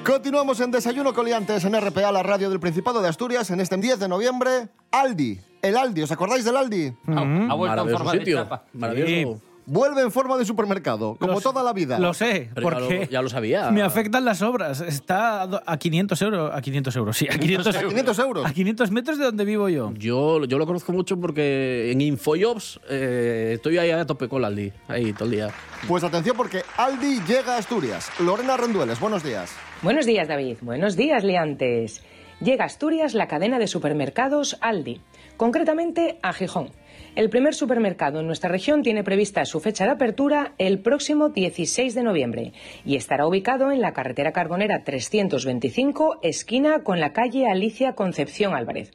Continuamos 0.03 0.59
en 0.59 0.69
Desayuno 0.69 1.13
Coliantes 1.13 1.65
en 1.65 1.73
RPA, 1.79 2.11
la 2.11 2.21
radio 2.21 2.51
del 2.51 2.59
Principado 2.59 3.01
de 3.01 3.09
Asturias, 3.09 3.49
en 3.49 3.61
este 3.61 3.77
10 3.77 3.99
de 3.99 4.07
noviembre. 4.07 4.67
Aldi, 4.91 5.39
el 5.61 5.75
Aldi, 5.75 6.03
¿os 6.03 6.11
acordáis 6.11 6.45
del 6.45 6.55
Aldi? 6.57 6.93
Ha, 7.07 7.19
ha 7.19 7.53
vuelto 7.55 7.55
en 7.55 7.57
Maravilloso 7.57 7.97
forma 7.97 8.11
de 8.11 8.19
sitio. 8.19 8.49
Maravilloso. 8.73 9.52
Vuelve 9.65 10.01
en 10.01 10.11
forma 10.11 10.37
de 10.37 10.45
supermercado, 10.45 11.15
como 11.19 11.33
Lo 11.33 11.39
sé, 11.39 11.43
toda 11.43 11.63
la 11.63 11.71
vida. 11.73 11.97
Lo 11.99 12.13
sé, 12.13 12.49
Pero 12.53 12.69
ya 12.69 12.75
porque 12.77 12.99
lo- 12.99 13.09
ya 13.09 13.21
lo 13.21 13.29
sabía. 13.29 13.71
me 13.71 13.81
afectan 13.81 14.25
las 14.25 14.41
obras. 14.41 14.81
Está 14.81 15.41
a 15.43 15.47
do- 15.47 15.61
a 15.65 15.77
500 15.77 16.21
euros. 16.21 16.51
A 16.53 16.61
500 16.61 16.95
euros, 16.95 17.17
sí. 17.17 17.27
A 17.31 17.37
500, 17.37 17.77
500 17.77 18.19
euros. 18.19 18.45
a 18.45 18.53
500 18.53 18.91
metros 18.91 19.17
de 19.17 19.25
donde 19.25 19.45
vivo 19.45 19.69
yo. 19.69 19.93
Yo, 19.95 20.43
yo 20.45 20.57
lo 20.57 20.65
conozco 20.65 20.91
mucho 20.91 21.19
porque 21.19 21.91
en 21.91 22.01
Infojobs 22.01 22.79
eh, 22.89 23.51
estoy 23.55 23.77
ahí 23.77 23.91
a 23.91 24.05
tope 24.05 24.27
con 24.27 24.43
Aldi, 24.43 24.71
ahí 24.87 25.13
todo 25.13 25.25
el 25.25 25.31
día. 25.31 25.49
Pues 25.87 26.03
atención 26.03 26.35
porque 26.35 26.63
Aldi 26.77 27.21
llega 27.27 27.55
a 27.55 27.57
Asturias. 27.59 28.09
Lorena 28.19 28.57
Rendueles, 28.57 28.99
buenos 28.99 29.23
días. 29.23 29.51
Buenos 29.81 30.05
días, 30.05 30.27
David. 30.27 30.57
Buenos 30.61 30.95
días, 30.95 31.23
liantes. 31.23 32.01
Llega 32.41 32.63
a 32.63 32.67
Asturias 32.67 33.13
la 33.13 33.27
cadena 33.27 33.59
de 33.59 33.67
supermercados 33.67 34.57
Aldi, 34.59 34.99
concretamente 35.37 36.19
a 36.21 36.33
Gijón. 36.33 36.69
El 37.15 37.29
primer 37.29 37.53
supermercado 37.53 38.21
en 38.21 38.25
nuestra 38.25 38.49
región 38.49 38.81
tiene 38.81 39.03
prevista 39.03 39.45
su 39.45 39.59
fecha 39.59 39.85
de 39.85 39.91
apertura 39.91 40.53
el 40.57 40.79
próximo 40.79 41.29
16 41.29 41.93
de 41.93 42.01
noviembre 42.01 42.53
y 42.85 42.95
estará 42.95 43.27
ubicado 43.27 43.71
en 43.71 43.81
la 43.81 43.93
carretera 43.93 44.31
carbonera 44.31 44.83
325, 44.83 46.17
esquina 46.23 46.81
con 46.81 46.99
la 46.99 47.13
calle 47.13 47.45
Alicia 47.45 47.93
Concepción 47.93 48.55
Álvarez. 48.55 48.93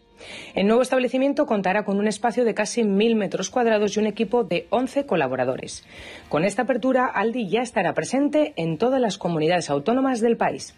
El 0.56 0.66
nuevo 0.66 0.82
establecimiento 0.82 1.46
contará 1.46 1.84
con 1.84 2.00
un 2.00 2.08
espacio 2.08 2.44
de 2.44 2.54
casi 2.54 2.82
1.000 2.82 3.14
metros 3.14 3.50
cuadrados 3.50 3.96
y 3.96 4.00
un 4.00 4.08
equipo 4.08 4.42
de 4.42 4.66
11 4.70 5.06
colaboradores. 5.06 5.86
Con 6.28 6.44
esta 6.44 6.62
apertura, 6.62 7.06
Aldi 7.06 7.48
ya 7.48 7.62
estará 7.62 7.94
presente 7.94 8.52
en 8.56 8.78
todas 8.78 9.00
las 9.00 9.16
comunidades 9.16 9.70
autónomas 9.70 10.20
del 10.20 10.36
país. 10.36 10.74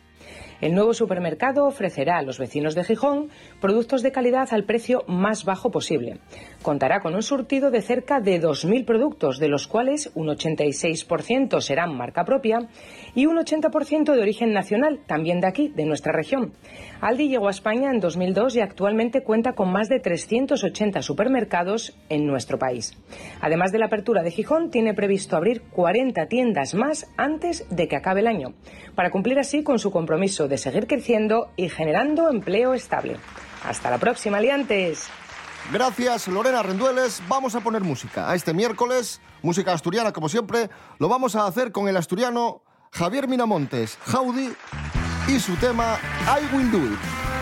El 0.61 0.75
nuevo 0.75 0.93
supermercado 0.93 1.65
ofrecerá 1.65 2.19
a 2.19 2.23
los 2.23 2.39
vecinos 2.39 2.75
de 2.75 2.85
Gijón 2.85 3.31
productos 3.61 4.03
de 4.03 4.13
calidad 4.13 4.49
al 4.53 4.65
precio 4.65 5.05
más 5.07 5.45
bajo 5.45 5.71
posible. 5.71 6.19
Contará 6.63 7.01
con 7.01 7.15
un 7.15 7.23
surtido 7.23 7.71
de 7.71 7.81
cerca 7.81 8.21
de 8.21 8.39
2.000 8.39 8.85
productos, 8.85 9.39
de 9.39 9.49
los 9.49 9.67
cuales 9.67 10.11
un 10.15 10.29
86% 10.29 11.61
serán 11.63 11.97
marca 11.97 12.25
propia 12.25 12.69
y 13.15 13.25
un 13.25 13.39
80% 13.39 14.13
de 14.13 14.21
origen 14.21 14.53
nacional, 14.53 15.01
también 15.07 15.41
de 15.41 15.47
aquí, 15.47 15.69
de 15.69 15.87
nuestra 15.87 16.13
región. 16.13 16.53
Aldi 17.01 17.29
llegó 17.29 17.49
a 17.49 17.53
España 17.53 17.91
en 17.91 18.01
2002 18.01 18.57
y 18.57 18.61
actualmente 18.61 19.23
cuenta 19.23 19.55
con 19.55 19.73
más 19.73 19.89
de 19.89 20.01
380 20.01 21.01
supermercados 21.01 21.97
en 22.11 22.27
nuestro 22.27 22.59
país. 22.59 22.95
Además 23.41 23.73
de 23.73 23.79
la 23.79 23.87
apertura 23.87 24.23
de 24.23 24.31
Gijón, 24.31 24.71
tiene 24.71 24.93
previsto 24.93 25.37
abrir 25.37 25.63
40 25.63 26.27
tiendas 26.27 26.75
más 26.75 27.11
antes 27.17 27.67
de 27.71 27.89
que 27.89 27.97
acabe 27.97 28.21
el 28.21 28.27
año, 28.27 28.53
para 28.95 29.11
cumplir 29.11 29.39
así 29.39 29.63
con 29.63 29.79
su 29.79 29.91
compromiso 29.91 30.47
de 30.47 30.59
seguir 30.59 30.87
creciendo 30.87 31.49
y 31.57 31.71
generando 31.71 32.29
empleo 32.29 32.75
estable. 32.75 33.17
Hasta 33.65 33.91
la 33.91 33.99
próxima, 33.99 34.39
aliantes. 34.39 35.11
Gracias, 35.73 36.27
Lorena 36.27 36.65
Rendueles. 36.65 37.23
Vamos 37.29 37.55
a 37.55 37.61
poner 37.61 37.83
música. 37.83 38.29
A 38.29 38.35
este 38.35 38.53
miércoles, 38.53 39.21
música 39.41 39.73
asturiana 39.73 40.13
como 40.13 40.29
siempre, 40.29 40.69
lo 40.99 41.09
vamos 41.09 41.37
a 41.37 41.47
hacer 41.47 41.71
con 41.71 41.87
el 41.87 41.97
asturiano 41.97 42.63
Javier 42.91 43.29
Minamontes, 43.29 43.97
Jaudi, 44.05 44.53
y 45.29 45.39
su 45.39 45.55
tema 45.57 45.97
I 46.27 46.55
Will 46.57 46.73
Do 46.73 46.79
It. 46.79 47.40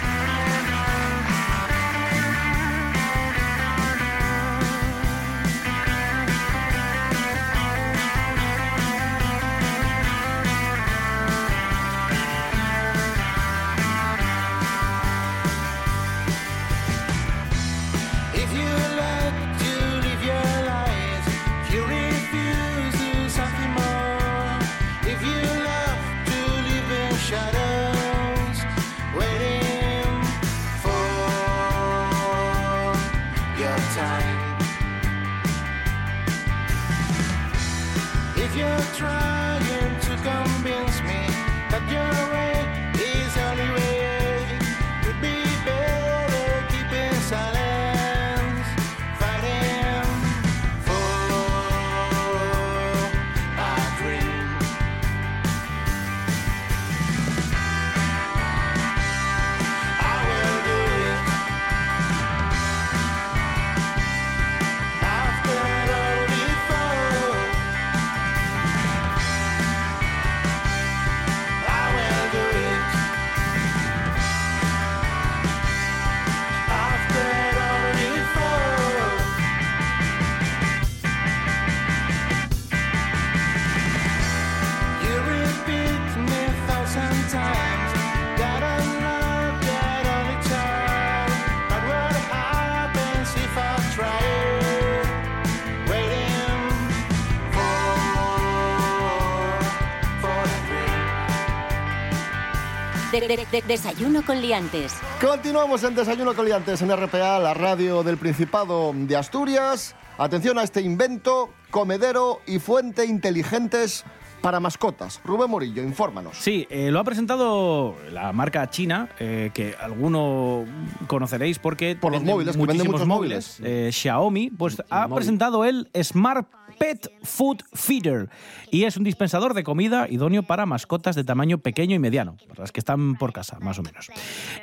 De- 103.21 103.27
de- 103.27 103.47
de- 103.51 103.63
desayuno 103.67 104.23
con 104.25 104.41
liantes. 104.41 104.95
Continuamos 105.21 105.83
en 105.83 105.95
Desayuno 105.97 106.35
con 106.35 106.45
Liantes 106.45 106.81
en 106.83 106.91
RPA, 106.97 107.41
la 107.41 107.53
radio 107.53 108.05
del 108.05 108.17
Principado 108.17 108.93
de 108.95 109.17
Asturias. 109.17 109.97
Atención 110.19 110.57
a 110.59 110.63
este 110.63 110.83
invento, 110.83 111.51
comedero 111.71 112.41
y 112.47 112.61
fuente 112.61 113.07
inteligentes 113.07 114.05
para 114.41 114.61
mascotas. 114.61 115.21
Rubén 115.25 115.51
Morillo, 115.51 115.83
infórmanos. 115.83 116.37
Sí, 116.39 116.69
eh, 116.71 116.93
lo 116.93 117.01
ha 117.01 117.05
presentado 117.05 117.97
la 118.13 118.33
marca 118.33 118.71
china, 118.71 119.09
eh, 119.19 119.51
que 119.53 119.75
alguno 119.81 120.65
conoceréis 121.09 121.59
porque... 121.59 121.97
Por 121.97 122.13
los 122.13 122.23
móviles, 122.23 122.55
que 122.57 122.59
vende 122.61 122.75
muchísimos 122.85 122.93
muchos 123.01 123.09
móviles. 123.09 123.59
Eh, 123.65 123.91
Xiaomi, 123.93 124.51
pues 124.51 124.81
ha 124.91 125.09
móvil. 125.09 125.17
presentado 125.17 125.65
el 125.65 125.89
Smart 126.05 126.47
Pet 126.79 127.11
Food 127.23 127.63
Feeder 127.73 128.29
y 128.71 128.85
es 128.85 128.97
un 128.97 129.05
dispensador 129.05 129.55
de 129.55 129.65
comida 129.65 130.07
idóneo 130.09 130.43
para 130.43 130.67
mascotas 130.67 131.17
de 131.17 131.25
tamaño 131.25 131.59
pequeño 131.59 131.95
y 131.95 131.99
mediano, 131.99 132.37
las 132.57 132.73
que 132.73 132.81
están 132.81 133.17
por 133.17 133.33
casa, 133.33 133.59
más 133.61 133.79
o 133.79 133.83
menos. 133.83 134.11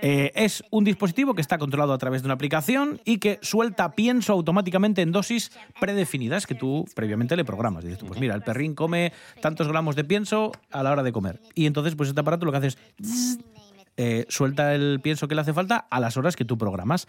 Eh, 0.02 0.32
es 0.36 0.64
un 0.72 0.84
dispositivo 0.84 1.34
que 1.34 1.42
está 1.42 1.58
controlado 1.58 1.94
a 1.94 1.98
través 1.98 2.22
de 2.22 2.28
una 2.28 2.36
aplicación 2.36 3.02
y 3.06 3.18
que 3.18 3.40
suelta 3.42 3.92
pienso 3.92 4.34
automáticamente 4.34 5.02
en 5.02 5.12
dosis 5.12 5.52
predefinidas 5.80 6.48
que 6.48 6.56
tú 6.56 6.86
previamente 6.96 7.36
le 7.36 7.46
programas. 7.46 7.84
Dices 7.84 8.00
tú, 8.00 8.06
pues 8.06 8.20
mira, 8.20 8.36
el 8.36 8.42
perrín 8.42 8.76
come 8.76 9.12
tantos 9.42 9.68
gramos 9.68 9.96
de 9.96 10.04
pienso 10.04 10.52
a 10.72 10.84
la 10.84 10.92
hora 10.92 11.04
de 11.04 11.12
comer. 11.12 11.42
Y 11.54 11.66
entonces, 11.66 11.96
pues 11.96 12.10
este 12.10 12.22
aparato 12.22 12.46
lo 12.46 12.52
que 12.52 12.58
hace 12.58 12.68
es 12.68 12.78
eh, 13.98 14.26
suelta 14.30 14.76
el 14.76 15.00
pienso 15.02 15.28
que 15.28 15.36
le 15.36 15.42
hace 15.42 15.54
falta 15.54 15.88
a 15.90 16.00
las 16.00 16.18
horas 16.18 16.36
que 16.36 16.46
tú 16.46 16.58
programas. 16.58 17.08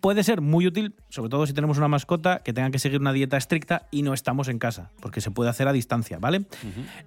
Puede 0.00 0.22
ser 0.22 0.40
muy 0.40 0.66
útil, 0.66 0.94
sobre 1.08 1.30
todo 1.30 1.46
si 1.46 1.52
tenemos 1.52 1.78
una 1.78 1.88
mascota 1.88 2.42
que 2.42 2.52
tenga 2.52 2.70
que 2.70 2.78
seguir 2.78 3.00
una 3.00 3.12
dieta 3.12 3.36
estricta 3.36 3.86
y 3.90 4.02
no 4.02 4.14
estamos 4.14 4.48
en 4.48 4.58
casa, 4.58 4.90
porque 5.00 5.20
se 5.20 5.30
puede 5.30 5.50
hacer 5.50 5.68
a 5.68 5.72
distancia, 5.72 6.18
¿vale? 6.18 6.44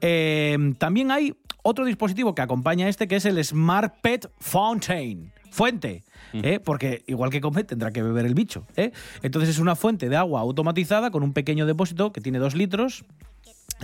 Eh, 0.01 0.73
también 0.77 1.11
hay 1.11 1.35
otro 1.63 1.85
dispositivo 1.85 2.35
que 2.35 2.41
acompaña 2.41 2.85
a 2.85 2.89
este, 2.89 3.07
que 3.07 3.15
es 3.15 3.25
el 3.25 3.43
Smart 3.43 3.95
Pet 4.01 4.29
Fountain. 4.39 5.31
Fuente, 5.51 6.03
¿eh? 6.33 6.59
porque 6.59 7.03
igual 7.05 7.29
que 7.29 7.39
come 7.39 7.63
tendrá 7.63 7.91
que 7.91 8.01
beber 8.01 8.25
el 8.25 8.33
bicho. 8.33 8.65
¿eh? 8.75 8.91
Entonces 9.21 9.51
es 9.51 9.59
una 9.59 9.75
fuente 9.75 10.09
de 10.09 10.15
agua 10.15 10.41
automatizada 10.41 11.11
con 11.11 11.21
un 11.21 11.31
pequeño 11.31 11.67
depósito 11.67 12.11
que 12.11 12.21
tiene 12.21 12.39
dos 12.39 12.55
litros 12.55 13.05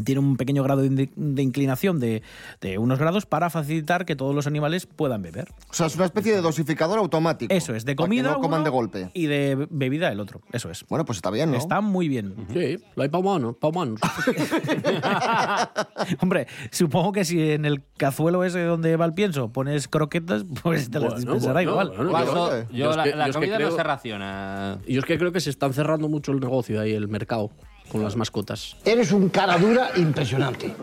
tiene 0.03 0.19
un 0.19 0.37
pequeño 0.37 0.63
grado 0.63 0.81
de, 0.81 0.87
in- 0.87 1.35
de 1.35 1.41
inclinación 1.41 1.99
de, 1.99 2.21
de 2.61 2.77
unos 2.77 2.99
grados 2.99 3.25
para 3.25 3.49
facilitar 3.49 4.05
que 4.05 4.15
todos 4.15 4.35
los 4.35 4.47
animales 4.47 4.85
puedan 4.85 5.21
beber. 5.21 5.49
O 5.69 5.73
sea, 5.73 5.87
es 5.87 5.95
una 5.95 6.05
especie 6.05 6.33
de 6.35 6.41
dosificador 6.41 6.99
automático. 6.99 7.53
Eso 7.53 7.75
es, 7.75 7.85
de 7.85 7.95
para 7.95 8.05
que 8.05 8.09
comida 8.09 8.31
no 8.31 8.39
coman 8.39 8.59
uno 8.61 8.65
de 8.65 8.69
golpe. 8.69 9.09
y 9.13 9.25
de 9.27 9.67
bebida 9.69 10.11
el 10.11 10.19
otro. 10.19 10.41
Eso 10.51 10.69
es. 10.69 10.85
Bueno, 10.87 11.05
pues 11.05 11.17
está 11.17 11.31
bien, 11.31 11.51
¿no? 11.51 11.57
Está 11.57 11.81
muy 11.81 12.07
bien. 12.07 12.35
Sí, 12.53 12.77
lo 12.95 13.03
hay 13.03 13.09
para 13.09 13.19
humanos, 13.19 13.55
para 13.59 13.69
humanos. 13.71 13.99
Hombre, 16.21 16.47
supongo 16.71 17.11
que 17.11 17.25
si 17.25 17.51
en 17.51 17.65
el 17.65 17.83
cazuelo 17.97 18.43
ese 18.43 18.63
donde 18.63 18.95
va 18.95 19.05
el 19.05 19.13
pienso 19.13 19.51
pones 19.51 19.87
croquetas, 19.87 20.43
pues 20.63 20.89
te 20.89 20.99
las 20.99 21.15
dispensará 21.17 21.53
bueno, 21.63 21.71
igual. 21.71 21.93
bueno, 22.09 22.67
yo- 22.71 22.95
la, 22.95 23.03
que- 23.03 23.15
la 23.15 23.25
yo 23.25 23.29
es 23.29 23.35
que 23.35 23.39
comida 23.41 23.55
creo- 23.57 23.69
no 23.69 23.75
se 23.75 23.83
raciona. 23.83 24.79
Y 24.85 24.93
yo 24.93 24.99
es 24.99 25.05
que 25.05 25.17
creo 25.17 25.31
que 25.31 25.39
se 25.39 25.49
están 25.49 25.73
cerrando 25.73 26.07
mucho 26.09 26.31
el 26.31 26.39
negocio 26.39 26.79
ahí, 26.81 26.93
el 26.93 27.07
mercado, 27.07 27.51
con 27.91 28.03
las 28.03 28.15
mascotas. 28.15 28.75
Eres 28.85 29.11
un 29.11 29.29
cara 29.29 29.57
dura 29.57 29.91
impresionante. 29.95 30.75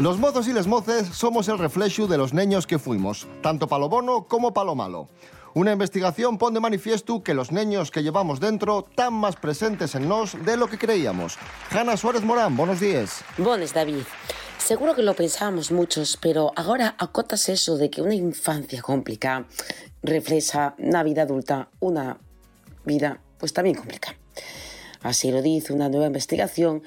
Los 0.00 0.18
mozos 0.18 0.48
y 0.48 0.52
les 0.52 0.66
moces 0.66 1.06
somos 1.08 1.48
el 1.48 1.56
reflejo 1.56 2.06
de 2.06 2.18
los 2.18 2.34
niños 2.34 2.66
que 2.66 2.78
fuimos, 2.78 3.26
tanto 3.42 3.68
pa 3.68 3.78
lo 3.78 3.88
bono 3.88 4.26
como 4.28 4.52
pa 4.52 4.64
lo 4.64 4.74
malo. 4.74 5.08
Una 5.54 5.70
investigación 5.70 6.36
pone 6.36 6.54
de 6.54 6.60
manifiesto 6.60 7.22
que 7.22 7.32
los 7.32 7.52
niños 7.52 7.92
que 7.92 8.02
llevamos 8.02 8.40
dentro 8.40 8.86
están 8.90 9.14
más 9.14 9.36
presentes 9.36 9.94
en 9.94 10.08
nos 10.08 10.36
de 10.44 10.56
lo 10.56 10.66
que 10.66 10.78
creíamos. 10.78 11.38
Hanna 11.70 11.96
Suárez 11.96 12.24
Morán, 12.24 12.56
buenos 12.56 12.80
días. 12.80 13.24
Bones, 13.38 13.72
David. 13.72 14.02
Seguro 14.58 14.96
que 14.96 15.02
lo 15.02 15.14
pensábamos 15.14 15.70
muchos, 15.70 16.18
pero 16.20 16.52
ahora 16.56 16.96
acotas 16.98 17.48
eso 17.48 17.76
de 17.76 17.88
que 17.88 18.02
una 18.02 18.14
infancia 18.14 18.82
complicada 18.82 19.46
refleja 20.04 20.74
una 20.78 21.02
vida 21.02 21.22
adulta, 21.22 21.70
una 21.80 22.18
vida 22.84 23.20
pues 23.38 23.52
también 23.52 23.76
complicada. 23.76 24.16
Así 25.02 25.30
lo 25.30 25.42
dice 25.42 25.72
una 25.72 25.88
nueva 25.88 26.06
investigación 26.06 26.82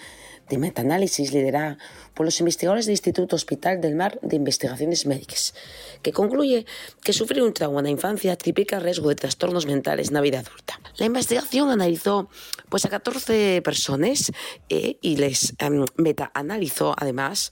de 0.49 0.57
metaanálisis 0.57 1.33
liderada 1.33 1.77
por 2.13 2.25
los 2.25 2.39
investigadores 2.39 2.85
del 2.85 2.93
Instituto 2.93 3.35
Hospital 3.35 3.81
del 3.81 3.95
Mar 3.95 4.17
de 4.21 4.37
Investigaciones 4.37 5.05
Médicas, 5.05 5.53
que 6.01 6.13
concluye 6.13 6.65
que 7.03 7.13
sufrir 7.13 7.43
un 7.43 7.53
trauma 7.53 7.79
en 7.79 7.85
la 7.85 7.91
infancia 7.91 8.35
triplica 8.37 8.79
riesgo 8.79 9.09
de 9.09 9.15
trastornos 9.15 9.65
mentales 9.65 10.07
en 10.07 10.13
la 10.13 10.21
vida 10.21 10.39
adulta. 10.39 10.79
La 10.97 11.05
investigación 11.05 11.69
analizó 11.69 12.29
pues, 12.69 12.85
a 12.85 12.89
14 12.89 13.61
personas 13.61 14.31
eh, 14.69 14.97
y 15.01 15.17
les 15.17 15.53
em, 15.59 15.85
metaanalizó 15.97 16.95
además 16.97 17.51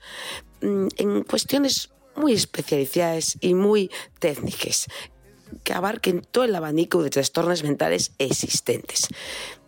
mm, 0.62 0.88
en 0.98 1.24
cuestiones 1.24 1.90
muy 2.16 2.34
especializadas 2.34 3.38
y 3.42 3.54
muy 3.54 3.92
técnicas 4.20 4.88
que 5.64 5.74
abarquen 5.74 6.22
todo 6.22 6.44
el 6.44 6.56
abanico 6.56 7.04
de 7.04 7.10
trastornos 7.10 7.64
mentales 7.64 8.12
existentes. 8.18 9.08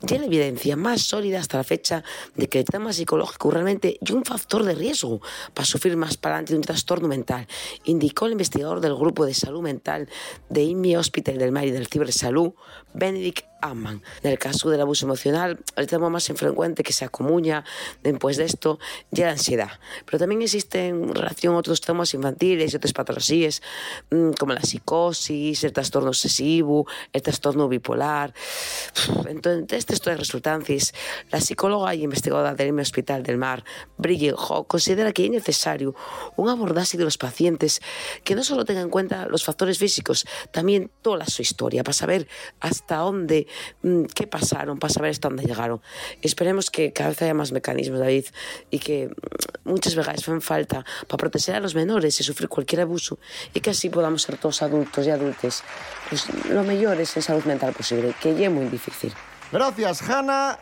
La 0.01 0.25
evidencia 0.25 0.75
más 0.75 1.01
sólida 1.01 1.39
hasta 1.39 1.57
la 1.57 1.63
fecha 1.63 2.03
de 2.35 2.47
que 2.47 2.59
el 2.59 2.65
tema 2.65 2.93
psicológico 2.93 3.49
realmente 3.49 3.97
es 3.99 4.11
un 4.11 4.23
factor 4.23 4.63
de 4.63 4.75
riesgo 4.75 5.21
para 5.55 5.65
sufrir 5.65 5.97
más 5.97 6.17
para 6.17 6.35
adelante 6.35 6.53
de 6.53 6.59
un 6.59 6.63
trastorno 6.63 7.07
mental, 7.07 7.47
indicó 7.83 8.27
el 8.27 8.33
investigador 8.33 8.79
del 8.79 8.95
Grupo 8.95 9.25
de 9.25 9.33
Salud 9.33 9.63
Mental 9.63 10.07
de 10.49 10.61
IMI 10.61 10.97
Hospital 10.97 11.39
del 11.39 11.51
Mar 11.51 11.65
y 11.65 11.71
del 11.71 11.87
Cibersalud, 11.87 12.53
Benedict 12.93 13.45
Amman. 13.61 14.03
En 14.21 14.31
el 14.31 14.37
caso 14.37 14.69
del 14.69 14.81
abuso 14.81 15.05
emocional, 15.05 15.59
el 15.75 15.87
tema 15.87 16.09
más 16.09 16.27
frecuente 16.27 16.83
que 16.83 16.93
se 16.93 17.05
acumuña 17.05 17.63
después 18.03 18.37
de 18.37 18.45
esto 18.45 18.79
ya 19.09 19.25
la 19.25 19.31
ansiedad. 19.31 19.71
Pero 20.05 20.19
también 20.19 20.43
existen 20.43 21.03
en 21.03 21.15
relación 21.15 21.55
a 21.55 21.57
otros 21.57 21.81
traumas 21.81 22.13
infantiles 22.13 22.71
y 22.71 22.75
otras 22.75 22.93
patologías, 22.93 23.61
mm, 24.11 24.31
como 24.33 24.53
la 24.53 24.61
psicosis, 24.61 25.63
el 25.63 25.73
trastorno 25.73 26.09
obsesivo, 26.09 26.85
el 27.13 27.21
trastorno 27.21 27.67
bipolar. 27.67 28.33
Entonces, 29.27 29.86
de 29.87 29.95
estas 29.95 30.17
resultancias, 30.17 30.93
la 31.31 31.41
psicóloga 31.41 31.95
y 31.95 32.03
investigadora 32.03 32.53
del 32.53 32.67
IME 32.67 32.81
Hospital 32.81 33.23
del 33.23 33.37
Mar, 33.37 33.63
Bridget 33.97 34.35
Ho, 34.37 34.65
considera 34.65 35.11
que 35.13 35.25
es 35.25 35.31
necesario 35.31 35.95
un 36.35 36.49
abordaje 36.49 36.97
de 36.97 37.03
los 37.03 37.17
pacientes 37.17 37.81
que 38.23 38.35
no 38.35 38.43
solo 38.43 38.65
tenga 38.65 38.81
en 38.81 38.89
cuenta 38.89 39.27
los 39.27 39.43
factores 39.43 39.77
físicos, 39.77 40.25
también 40.51 40.91
toda 41.01 41.25
su 41.25 41.41
historia, 41.41 41.83
para 41.83 41.93
saber 41.93 42.27
hasta 42.59 42.97
dónde, 42.97 43.47
mm, 43.81 44.03
qué 44.13 44.27
pasaron, 44.27 44.77
para 44.77 44.93
saber 44.93 45.11
hasta 45.11 45.29
dónde 45.29 45.43
llegaron. 45.43 45.81
Esperemos 46.21 46.69
que 46.69 46.93
cada 46.93 47.09
vez 47.09 47.21
haya 47.21 47.33
más 47.33 47.51
mecanismos, 47.51 47.99
David, 47.99 48.25
y 48.69 48.79
que 48.79 49.07
mm, 49.07 49.69
muchas 49.69 49.95
veces 49.95 50.13
hacen 50.13 50.41
falta 50.41 50.85
para 51.07 51.17
proteger 51.17 51.55
a 51.55 51.59
los 51.59 51.75
menores 51.75 52.19
y 52.19 52.23
sufrir 52.23 52.49
cualquier 52.49 52.81
abuso, 52.81 53.19
y 53.53 53.61
que 53.61 53.69
así 53.69 53.89
podamos 53.89 54.21
ser 54.21 54.37
todos 54.37 54.61
adultos 54.61 55.05
y 55.05 55.09
adultes 55.09 55.63
pues, 56.09 56.25
lo 56.49 56.63
mejores 56.63 57.15
en 57.15 57.21
salud 57.21 57.43
mental 57.45 57.73
posible, 57.73 58.13
que 58.21 58.31
es 58.31 58.51
muy 58.51 58.65
difícil. 58.65 59.13
Gracias, 59.51 60.01
Hanna. 60.09 60.59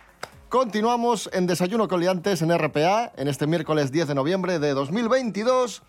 Continuamos 0.50 1.30
en 1.34 1.48
Desayuno 1.48 1.88
Coliantes 1.88 2.42
en 2.42 2.56
RPA 2.58 3.12
en 3.18 3.28
este 3.28 3.48
miércoles 3.48 3.92
10 3.92 4.08
de 4.10 4.16
noviembre 4.16 4.60
de 4.60 4.74
2022. 4.74 5.82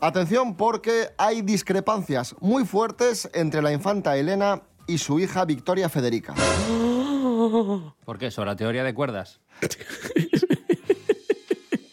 Atención 0.00 0.56
porque 0.56 1.10
hay 1.18 1.42
discrepancias 1.42 2.34
muy 2.40 2.64
fuertes 2.64 3.28
entre 3.34 3.62
la 3.62 3.72
infanta 3.72 4.16
Elena 4.16 4.62
y 4.86 4.98
su 4.98 5.20
hija 5.20 5.44
Victoria 5.44 5.88
Federica. 5.88 6.34
¿Por 8.04 8.18
qué? 8.18 8.30
Sobre 8.30 8.50
la 8.50 8.56
teoría 8.56 8.84
de 8.84 8.94
cuerdas. 8.94 9.40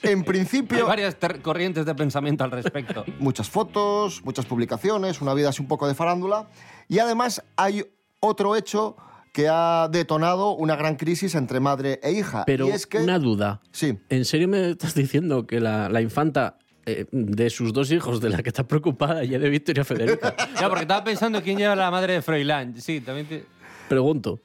En 0.04 0.20
Hay 0.20 0.24
principio, 0.24 0.86
varias 0.86 1.16
ter- 1.16 1.42
corrientes 1.42 1.84
de 1.88 1.96
pensamiento 1.96 2.44
al 2.44 2.52
respecto. 2.52 3.04
muchas 3.20 3.50
fotos, 3.50 4.22
muchas 4.24 4.46
publicaciones, 4.46 5.20
una 5.20 5.34
vida 5.34 5.50
así 5.50 5.64
un 5.64 5.68
poco 5.68 5.88
de 5.88 5.96
farándula. 5.96 6.46
Y 6.88 7.00
además 7.00 7.42
hay 7.56 7.84
otro 8.20 8.56
hecho 8.56 8.96
que 9.36 9.50
ha 9.50 9.90
detonado 9.92 10.56
una 10.56 10.78
gran 10.78 10.96
crisis 10.96 11.36
entre 11.36 11.60
madre 11.60 12.00
e 12.02 12.14
hija. 12.14 12.46
Pero 12.46 12.70
y 12.70 12.72
es 12.72 12.88
que... 12.88 13.00
una 13.00 13.20
duda. 13.20 13.60
Sí. 13.74 14.00
¿En 14.08 14.24
serio 14.24 14.48
me 14.48 14.70
estás 14.70 14.96
diciendo 14.96 15.46
que 15.46 15.60
la, 15.60 15.90
la 15.90 16.00
infanta 16.00 16.58
eh, 16.86 17.06
de 17.12 17.50
sus 17.50 17.74
dos 17.74 17.92
hijos, 17.92 18.22
de 18.22 18.30
la 18.30 18.42
que 18.42 18.48
está 18.48 18.66
preocupada, 18.66 19.26
ya 19.26 19.38
de 19.38 19.50
Victoria 19.50 19.84
Federica? 19.84 20.34
Ya, 20.58 20.70
porque 20.70 20.84
estaba 20.84 21.04
pensando 21.04 21.44
quién 21.44 21.60
era 21.60 21.76
la 21.76 21.92
madre 21.92 22.14
de 22.14 22.22
Froilán. 22.22 22.80
Sí, 22.80 23.02
también 23.02 23.28
te... 23.28 23.44
Pregunto. 23.90 24.40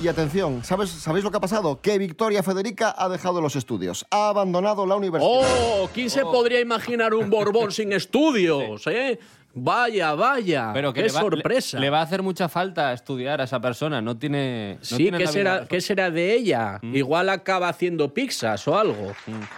Y 0.00 0.06
atención, 0.06 0.62
¿sabes, 0.62 0.90
¿sabéis 0.90 1.24
lo 1.24 1.32
que 1.32 1.38
ha 1.38 1.40
pasado? 1.40 1.80
Que 1.80 1.98
Victoria 1.98 2.44
Federica 2.44 2.94
ha 2.96 3.08
dejado 3.08 3.40
los 3.40 3.56
estudios, 3.56 4.06
ha 4.12 4.28
abandonado 4.28 4.86
la 4.86 4.94
universidad. 4.94 5.32
¡Oh! 5.32 5.90
¿Quién 5.92 6.10
se 6.10 6.22
podría 6.22 6.60
imaginar 6.60 7.12
un 7.12 7.28
Borbón 7.28 7.72
sin 7.72 7.92
estudios, 7.92 8.86
eh? 8.86 9.18
Vaya, 9.58 10.14
vaya. 10.14 10.70
Pero 10.74 10.92
que 10.92 11.00
¡Qué 11.00 11.06
le 11.08 11.12
va, 11.14 11.20
sorpresa! 11.20 11.78
Le, 11.78 11.86
le 11.86 11.90
va 11.90 12.00
a 12.00 12.02
hacer 12.02 12.22
mucha 12.22 12.46
falta 12.46 12.92
estudiar 12.92 13.40
a 13.40 13.44
esa 13.44 13.58
persona. 13.58 14.02
No 14.02 14.14
tiene. 14.18 14.74
no 14.78 14.84
sí, 14.84 14.96
tiene 14.98 15.16
¿qué 15.16 15.26
será, 15.26 15.66
¿qué 15.66 15.80
será 15.80 16.10
de 16.10 16.34
ella? 16.34 16.78
Igual 16.82 17.30
acaba 17.30 17.68
haciendo 17.70 18.12
pizzas 18.12 18.68
o 18.68 18.78
algo. 18.78 19.12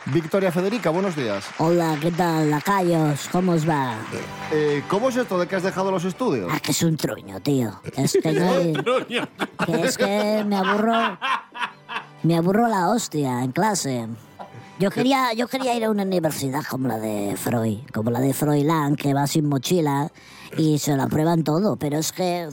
Victoria 0.07 0.53
Federica, 0.53 0.91
buenos 0.91 1.17
días. 1.17 1.45
Hola, 1.59 1.97
¿qué 2.01 2.13
tal, 2.13 2.49
lacayos? 2.49 3.29
¿Cómo 3.33 3.53
os 3.53 3.69
va? 3.69 3.97
Eh, 4.53 4.85
¿Cómo 4.89 5.09
es 5.09 5.17
esto 5.17 5.37
de 5.37 5.49
que 5.49 5.57
has 5.57 5.65
dejado 5.65 5.91
los 5.91 6.05
estudios? 6.05 6.49
Ah, 6.55 6.61
que 6.61 6.71
es 6.71 6.83
un 6.85 6.97
truño, 6.97 7.41
tío. 7.41 7.81
Es 7.97 8.17
que 8.23 8.33
no 8.33 8.51
hay- 8.53 8.73
que 9.67 9.83
es 9.83 9.99
que 9.99 10.45
me 10.47 10.57
aburro. 10.57 11.19
Me 12.23 12.37
aburro 12.37 12.69
la 12.69 12.89
hostia 12.91 13.43
en 13.43 13.51
clase. 13.51 14.07
Yo 14.79 14.91
quería, 14.93 15.33
yo 15.33 15.49
quería 15.49 15.75
ir 15.75 15.85
a 15.85 15.91
una 15.91 16.05
universidad 16.05 16.63
como 16.63 16.87
la 16.87 16.99
de 16.99 17.37
Freud, 17.37 17.79
como 17.93 18.13
la 18.13 18.21
de 18.21 18.33
Froilán, 18.33 18.95
que 18.95 19.13
va 19.13 19.27
sin 19.27 19.47
mochila 19.47 20.13
y 20.57 20.79
se 20.79 20.97
la 20.97 21.09
prueban 21.09 21.43
todo, 21.43 21.77
pero 21.77 21.99
es 21.99 22.13
que. 22.13 22.49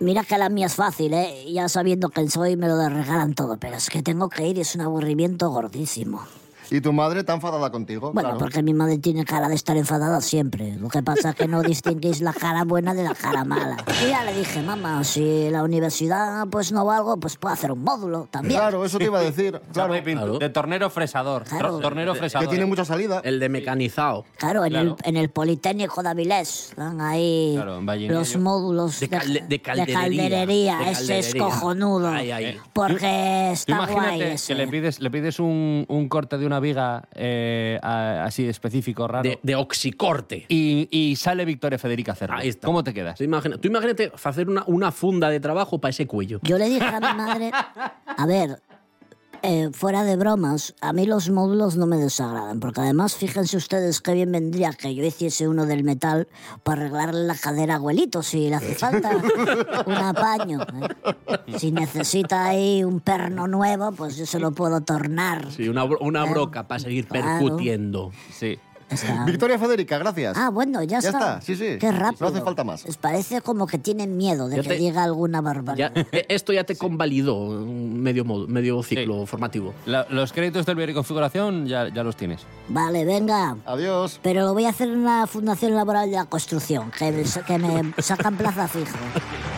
Mira 0.00 0.22
que 0.22 0.38
la 0.38 0.48
mía 0.48 0.66
es 0.66 0.76
fácil, 0.76 1.12
¿eh? 1.12 1.44
Ya 1.52 1.68
sabiendo 1.68 2.08
quién 2.08 2.30
soy 2.30 2.56
me 2.56 2.68
lo 2.68 2.88
regalan 2.88 3.34
todo, 3.34 3.58
pero 3.58 3.76
es 3.76 3.90
que 3.90 4.00
tengo 4.00 4.28
que 4.28 4.46
ir 4.46 4.56
y 4.56 4.60
es 4.60 4.74
un 4.74 4.80
aburrimiento 4.80 5.50
gordísimo. 5.50 6.22
¿Y 6.70 6.80
tu 6.80 6.92
madre 6.92 7.20
está 7.20 7.34
enfadada 7.34 7.70
contigo? 7.70 8.12
Bueno, 8.12 8.30
Claro. 8.30 8.38
porque 8.38 8.62
mi 8.62 8.74
madre 8.74 8.98
tiene 8.98 9.24
cara 9.24 9.48
de 9.48 9.54
estar 9.54 9.76
enfadada 9.76 10.20
siempre. 10.20 10.76
Lo 10.76 10.88
que 10.88 11.02
pasa 11.02 11.30
es 11.30 11.34
que 11.36 11.48
no 11.48 11.62
distinguís 11.62 12.20
la 12.20 12.32
cara 12.32 12.64
buena 12.64 12.94
de 12.94 13.04
la 13.04 13.14
cara 13.14 13.44
mala. 13.44 13.76
Y 14.04 14.08
ya 14.10 14.24
le 14.24 14.34
dije, 14.34 14.62
mamá, 14.62 15.02
si 15.04 15.50
la 15.50 15.62
universidad 15.62 16.46
pues 16.50 16.72
no 16.72 16.84
valgo, 16.84 17.18
pues 17.18 17.36
puedo 17.36 17.52
hacer 17.54 17.72
un 17.72 17.82
módulo 17.82 18.28
también. 18.30 18.60
Claro, 18.60 18.84
eso 18.84 18.98
te 18.98 19.04
iba 19.04 19.18
a 19.18 19.22
decir. 19.22 19.60
Claro. 19.72 19.92
de, 19.94 20.38
de 20.40 20.48
tornero 20.50 20.90
fresador. 20.90 21.44
Claro. 21.44 21.78
Tornero 21.78 22.14
fresador. 22.14 22.46
Que 22.46 22.50
tiene 22.50 22.66
mucha 22.66 22.84
salida. 22.84 23.20
El 23.24 23.38
de 23.40 23.48
mecanizado. 23.48 24.24
Claro, 24.36 24.64
en, 24.64 24.72
Claro. 24.72 24.96
El, 25.04 25.08
en 25.08 25.16
el 25.16 25.30
Politécnico 25.30 26.02
de 26.02 26.08
Avilés 26.08 26.72
dan 26.76 27.00
ahí 27.00 27.52
Claro, 27.54 27.78
en 27.78 28.08
los 28.14 28.36
módulos 28.36 29.00
De 29.00 29.08
calde- 29.08 29.44
de 29.48 29.60
calderería. 29.62 30.00
calderería. 30.00 30.78
De 30.78 30.90
Ese 30.90 31.18
es 31.18 31.34
cojonudo. 31.34 32.08
Ay, 32.08 32.30
ay. 32.32 32.58
Porque 32.72 32.98
Tú 33.48 33.52
está 33.52 33.76
guay 33.86 33.92
imagínate 33.92 34.32
ese. 34.34 34.52
que 34.52 34.58
le 34.58 34.68
pides, 34.68 35.00
le 35.00 35.10
pides 35.10 35.38
un, 35.40 35.84
un 35.88 36.08
corte 36.08 36.38
de 36.38 36.46
una 36.46 36.57
viga 36.60 37.04
eh, 37.14 37.78
a- 37.82 38.24
así 38.24 38.46
específico, 38.48 39.06
raro. 39.08 39.28
De, 39.28 39.38
de 39.42 39.54
oxicorte. 39.56 40.46
y, 40.48 40.88
y 40.90 41.16
sale 41.16 41.44
Victoria 41.44 41.78
Federica 41.78 42.12
a 42.12 42.14
hacerlo. 42.14 42.36
Ahí 42.36 42.48
está. 42.48 42.66
¿Cómo 42.66 42.82
te 42.84 42.92
quedas? 42.94 43.18
Tú 43.18 43.24
imagina- 43.24 43.58
tú 43.58 43.68
imagínate 43.68 44.12
hacer 44.22 44.48
una, 44.48 44.64
una 44.66 44.92
funda 44.92 45.30
de 45.30 45.40
trabajo 45.40 45.80
para 45.80 45.90
ese 45.90 46.06
cuello. 46.06 46.40
Yo 46.42 46.58
le 46.58 46.68
dije 46.68 46.84
a 46.84 47.00
mi 47.00 47.14
madre, 47.16 47.50
a 48.06 48.26
ver, 48.26 48.58
eh, 49.42 49.70
fuera 49.72 50.04
de 50.04 50.16
bromas, 50.16 50.74
a 50.80 50.92
mí 50.92 51.06
los 51.06 51.30
módulos 51.30 51.76
no 51.76 51.86
me 51.86 51.96
desagradan, 51.96 52.60
porque 52.60 52.80
además 52.80 53.14
fíjense 53.14 53.56
ustedes 53.56 54.00
qué 54.00 54.12
bien 54.14 54.32
vendría 54.32 54.72
que 54.72 54.94
yo 54.94 55.04
hiciese 55.04 55.48
uno 55.48 55.66
del 55.66 55.84
metal 55.84 56.28
para 56.62 56.82
arreglarle 56.82 57.24
la 57.26 57.34
cadera 57.36 57.74
a 57.74 57.76
abuelito, 57.76 58.22
si 58.22 58.48
le 58.48 58.56
hace 58.56 58.74
falta 58.74 59.10
un 59.86 59.92
apaño. 59.94 60.60
¿eh? 60.62 61.58
Si 61.58 61.70
necesita 61.72 62.46
ahí 62.46 62.84
un 62.84 63.00
perno 63.00 63.46
nuevo, 63.48 63.92
pues 63.92 64.16
yo 64.16 64.26
se 64.26 64.38
lo 64.38 64.52
puedo 64.52 64.80
tornar. 64.82 65.50
Sí, 65.52 65.68
una, 65.68 65.84
bro- 65.84 65.98
una 66.00 66.20
Claro. 66.24 66.32
broca 66.40 66.66
para 66.68 66.80
seguir 66.80 67.06
Claro. 67.06 67.26
percutiendo. 67.38 68.10
Sí. 68.32 68.58
Está. 68.90 69.24
Victoria 69.26 69.58
Federica, 69.58 69.98
gracias. 69.98 70.36
Ah, 70.38 70.50
bueno, 70.50 70.82
ya, 70.82 71.00
Ya 71.00 71.08
está. 71.10 71.10
está, 71.10 71.40
sí, 71.42 71.56
sí. 71.56 71.76
Qué 71.78 71.92
rápido. 71.92 72.18
No 72.20 72.34
hace 72.34 72.40
falta 72.44 72.64
más. 72.64 72.84
Les 72.84 72.96
parece 72.96 73.40
como 73.42 73.66
que 73.66 73.78
tienen 73.78 74.16
miedo 74.16 74.48
de 74.48 74.56
Ya 74.56 74.62
que 74.62 74.68
te- 74.70 74.76
diga 74.76 75.04
alguna 75.04 75.40
barbaridad. 75.40 75.92
eh, 75.94 76.26
esto 76.28 76.52
ya 76.52 76.64
te 76.64 76.76
convalidó 76.78 77.34
un 77.36 78.00
medio, 78.00 78.24
modo- 78.24 78.46
medio 78.48 78.82
ciclo 78.82 79.26
formativo. 79.26 79.74
La- 79.86 80.06
los 80.10 80.32
créditos 80.32 80.64
del 80.66 80.78
Configuración 80.94 81.66
ya, 81.66 81.88
ya 81.92 82.02
los 82.02 82.16
tienes. 82.16 82.40
Vale, 82.68 83.04
venga. 83.04 83.56
Adiós. 83.66 84.20
Pero 84.22 84.42
lo 84.42 84.54
voy 84.54 84.64
a 84.64 84.70
hacer 84.70 84.88
en 84.88 85.04
la 85.04 85.26
Fundación 85.26 85.74
Laboral 85.74 86.08
de 86.10 86.16
la 86.16 86.24
Construcción, 86.26 86.90
que 86.90 87.12
me, 87.12 87.24
que 87.46 87.58
me 87.58 87.92
sacan 88.02 88.36
plaza 88.36 88.68
fija. 88.68 88.96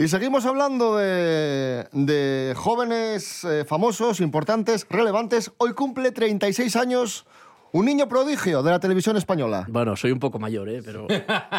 Y 0.00 0.08
seguimos 0.08 0.46
hablando 0.46 0.96
de, 0.96 1.86
de 1.92 2.54
jóvenes 2.56 3.44
eh, 3.44 3.66
famosos, 3.66 4.20
importantes, 4.20 4.86
relevantes. 4.88 5.52
Hoy 5.58 5.74
cumple 5.74 6.10
36 6.10 6.74
años 6.76 7.26
un 7.72 7.84
niño 7.86 8.08
prodigio 8.08 8.62
de 8.62 8.70
la 8.70 8.80
televisión 8.80 9.16
española. 9.16 9.64
Bueno, 9.68 9.96
soy 9.96 10.12
un 10.12 10.18
poco 10.18 10.38
mayor, 10.38 10.68
¿eh? 10.68 10.82
Pero 10.84 11.06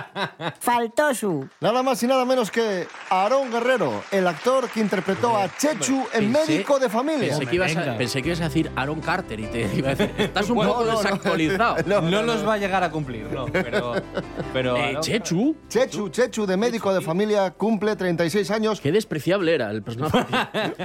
Faltó 0.60 1.13
su. 1.13 1.47
Nada 1.60 1.84
más 1.84 2.02
y 2.04 2.08
nada 2.08 2.26
menos 2.26 2.52
que 2.52 2.88
Aarón 3.10 3.52
Guerrero, 3.52 4.04
el 4.12 4.28
actor 4.28 4.69
que 4.69 4.80
interpretó 4.80 5.36
a 5.38 5.50
Chechu 5.58 6.04
en 6.13 6.34
pensé- 6.34 6.47
Médico 6.47 6.80
de 6.80 6.89
Familia. 6.89 7.30
pensé 7.30 7.45
que, 7.47 7.56
ibas 7.56 7.76
a, 7.76 7.80
venga. 7.80 7.97
pensé 7.97 8.21
que 8.21 8.30
ibas 8.30 8.41
a 8.41 8.45
decir 8.45 8.71
Aaron 8.76 9.00
Carter 9.02 9.39
y 9.39 9.47
te 9.47 9.62
iba 9.76 9.89
a 9.89 9.95
decir, 9.95 10.13
estás 10.17 10.50
un 10.50 10.56
Bueno, 10.56 10.71
poco 10.74 10.86
no, 10.86 10.91
no. 10.93 10.97
desactualizado. 10.97 11.76
No, 12.12 12.21
los 12.24 12.45
va 12.47 12.54
a 12.54 12.58
llegar 12.58 12.84
a 12.84 12.91
cumplir, 12.91 13.26
no. 13.32 13.45
Pero. 13.45 13.93
pero 14.54 14.76
Eh. 14.78 14.97
Chechu, 15.02 15.56
Chechu, 15.67 16.10
Chechu 16.10 16.45
de 16.45 16.58
Médico 16.58 16.93
de 16.93 17.02
Familia 17.02 17.52
cumple 17.52 17.95
36 17.95 18.50
años. 18.52 18.82
qué 18.82 18.91
despreciable 18.91 19.54
era 19.54 19.69
el 19.71 19.82
personaje. 19.84 20.26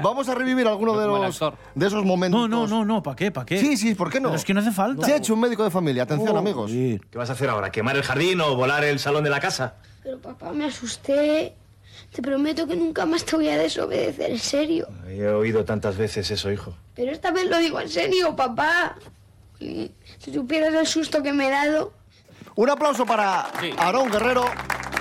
Vamos 0.03 0.29
a 0.29 0.35
revivir 0.35 0.67
alguno 0.67 0.99
de, 0.99 1.07
los, 1.07 1.41
de 1.75 1.87
esos 1.87 2.05
momentos. 2.05 2.49
No, 2.49 2.49
no, 2.49 2.67
no, 2.67 2.85
no, 2.85 3.03
¿para 3.03 3.17
qué? 3.17 3.31
¿Para 3.31 3.47
qué? 3.47 3.59
Sí, 3.59 3.77
sí, 3.77 3.95
¿por 3.95 4.11
qué 4.11 4.21
no? 4.21 4.29
Pero 4.29 4.37
es 4.37 4.45
que 4.45 4.55
no 4.55 4.61
hace 4.61 4.73
falta. 4.73 5.07
Chechu, 5.16 5.35
un 5.35 5.40
médico 5.40 5.64
de 5.64 5.70
familia. 5.70 6.02
Atención, 6.05 6.37
amigos. 6.37 6.70
Sí. 6.70 7.00
¿Qué 7.11 7.18
vas 7.18 7.31
a 7.31 7.33
hacer 7.35 7.48
ahora? 7.50 7.70
¿Quemar 7.70 7.96
el 7.96 8.02
jardín 8.02 8.40
o 8.40 8.55
volar 8.57 8.85
el 8.85 8.98
salón 8.98 9.24
de 9.24 9.31
la 9.31 9.40
casa? 9.40 9.74
Pero 10.02 10.18
papá, 10.20 10.52
me 10.52 10.66
asusté. 10.66 11.55
Te 12.12 12.22
prometo 12.22 12.66
que 12.66 12.76
nunca 12.76 13.05
más 13.07 13.24
te 13.24 13.37
voy 13.37 13.48
a 13.48 13.57
desobedecer, 13.59 14.31
en 14.31 14.38
serio. 14.38 14.88
He 15.09 15.26
oído 15.29 15.64
tantas 15.64 15.96
veces 15.96 16.31
eso, 16.31 16.50
hijo. 16.50 16.74
Pero 16.94 17.11
esta 17.12 17.31
vez 17.31 17.46
lo 17.48 17.59
digo 17.59 17.81
en 17.81 17.88
serio, 17.88 18.37
papá. 18.37 18.96
Si 19.59 19.92
supieras 20.33 20.74
el 20.74 20.87
susto 20.87 21.22
que 21.22 21.33
me 21.33 21.48
he 21.48 21.50
dado. 21.50 21.92
Un 22.55 22.70
aplauso 22.70 23.05
para 23.07 23.50
Sí. 23.61 23.70
Aarón 23.79 24.11
Guerrero, 24.11 24.44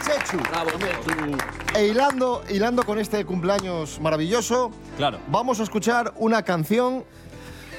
Chechu. 0.06 0.38
Bravo, 0.49 0.71
Chechu. 0.71 1.38
E 1.78 1.88
hilando, 1.88 2.43
hilando 2.49 2.84
con 2.84 2.99
este 2.99 3.23
cumpleaños 3.25 3.99
maravilloso, 3.99 4.71
Claro. 4.97 5.19
vamos 5.28 5.60
a 5.60 5.63
escuchar 5.63 6.13
una 6.17 6.43
canción 6.43 7.04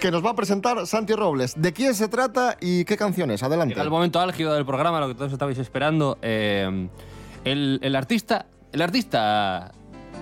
que 0.01 0.11
nos 0.11 0.25
va 0.25 0.31
a 0.31 0.35
presentar 0.35 0.87
Santi 0.87 1.15
Robles. 1.15 1.55
¿De 1.61 1.73
quién 1.73 1.95
se 1.95 2.09
trata 2.09 2.57
y 2.61 2.85
qué 2.85 2.97
canción 2.97 3.31
es? 3.31 3.43
Adelante. 3.43 3.75
Llega 3.75 3.85
el 3.85 3.91
momento 3.91 4.21
álgido 4.21 4.55
del 4.55 4.65
programa, 4.67 5.01
lo 5.01 5.09
que 5.09 5.15
todos 5.15 5.33
estabais 5.33 5.59
esperando. 5.59 6.19
Eh, 6.23 6.89
el, 7.45 7.79
el 7.83 7.97
artista, 7.97 8.47
el 8.73 8.83
artista 8.83 9.73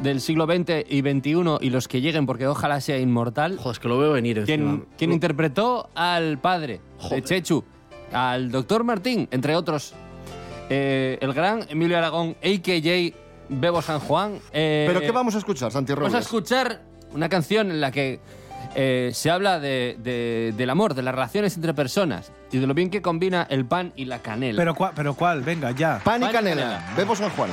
del 0.03 0.21
siglo 0.21 0.47
XX 0.47 0.85
y 0.89 1.01
XXI 1.01 1.59
y 1.61 1.71
los 1.71 1.89
que 1.89 2.01
lleguen, 2.01 2.27
porque 2.27 2.47
ojalá 2.47 2.81
sea 2.81 2.99
inmortal, 2.99 3.57
Joder, 3.59 3.73
es 3.73 3.79
que 3.79 3.89
lo 3.89 3.99
veo 3.99 4.13
venir 4.13 4.45
quien, 4.45 4.87
quien 4.99 5.13
interpretó 5.13 5.89
al 5.95 6.39
padre 6.39 6.75
de 6.75 6.81
Joder. 6.99 7.25
Chechu, 7.25 7.65
al 8.13 8.51
doctor 8.51 8.85
Martín, 8.85 9.29
entre 9.31 9.55
otros, 9.55 9.95
eh, 10.69 11.19
el 11.21 11.33
gran 11.33 11.65
Emilio 11.69 11.97
Aragón, 11.99 12.37
a.k.a. 12.43 13.25
Bebo 13.49 13.83
San 13.83 14.01
Juan. 14.01 14.39
eh, 14.53 14.85
¿Pero 14.89 15.01
qué 15.01 15.13
vamos 15.13 15.35
a 15.35 15.39
escuchar, 15.39 15.71
Santi 15.71 15.93
Robles? 15.95 16.13
Vamos 16.13 16.25
a 16.25 16.27
escuchar 16.27 16.83
una 17.13 17.29
canción 17.29 17.71
en 17.71 17.81
la 17.81 17.93
que 17.93 18.19
eh, 18.75 19.11
se 19.15 19.31
habla 19.31 19.61
de- 19.61 19.97
de- 20.03 20.53
del 20.57 20.71
amor, 20.71 20.95
de 20.95 21.03
las 21.03 21.15
relaciones 21.15 21.57
entre 21.57 21.75
personas 21.75 22.33
y 22.51 22.59
de 22.59 22.67
lo 22.67 22.75
bien 22.75 22.91
que 22.91 23.03
combina 23.03 23.47
el 23.51 23.65
pan 23.65 23.93
y 23.97 24.05
la 24.07 24.21
canela. 24.21 24.57
Pero, 24.59 24.75
cua- 24.75 24.93
pero 24.95 25.15
¿cuál? 25.15 25.43
Venga, 25.43 25.71
ya. 25.73 26.01
Pan 26.05 26.21
y 26.23 26.25
Pan 26.25 26.31
y 26.31 26.33
canela. 26.33 26.63
canela. 26.63 26.95
Bebo 26.97 27.17
San 27.17 27.31
Juan. 27.31 27.51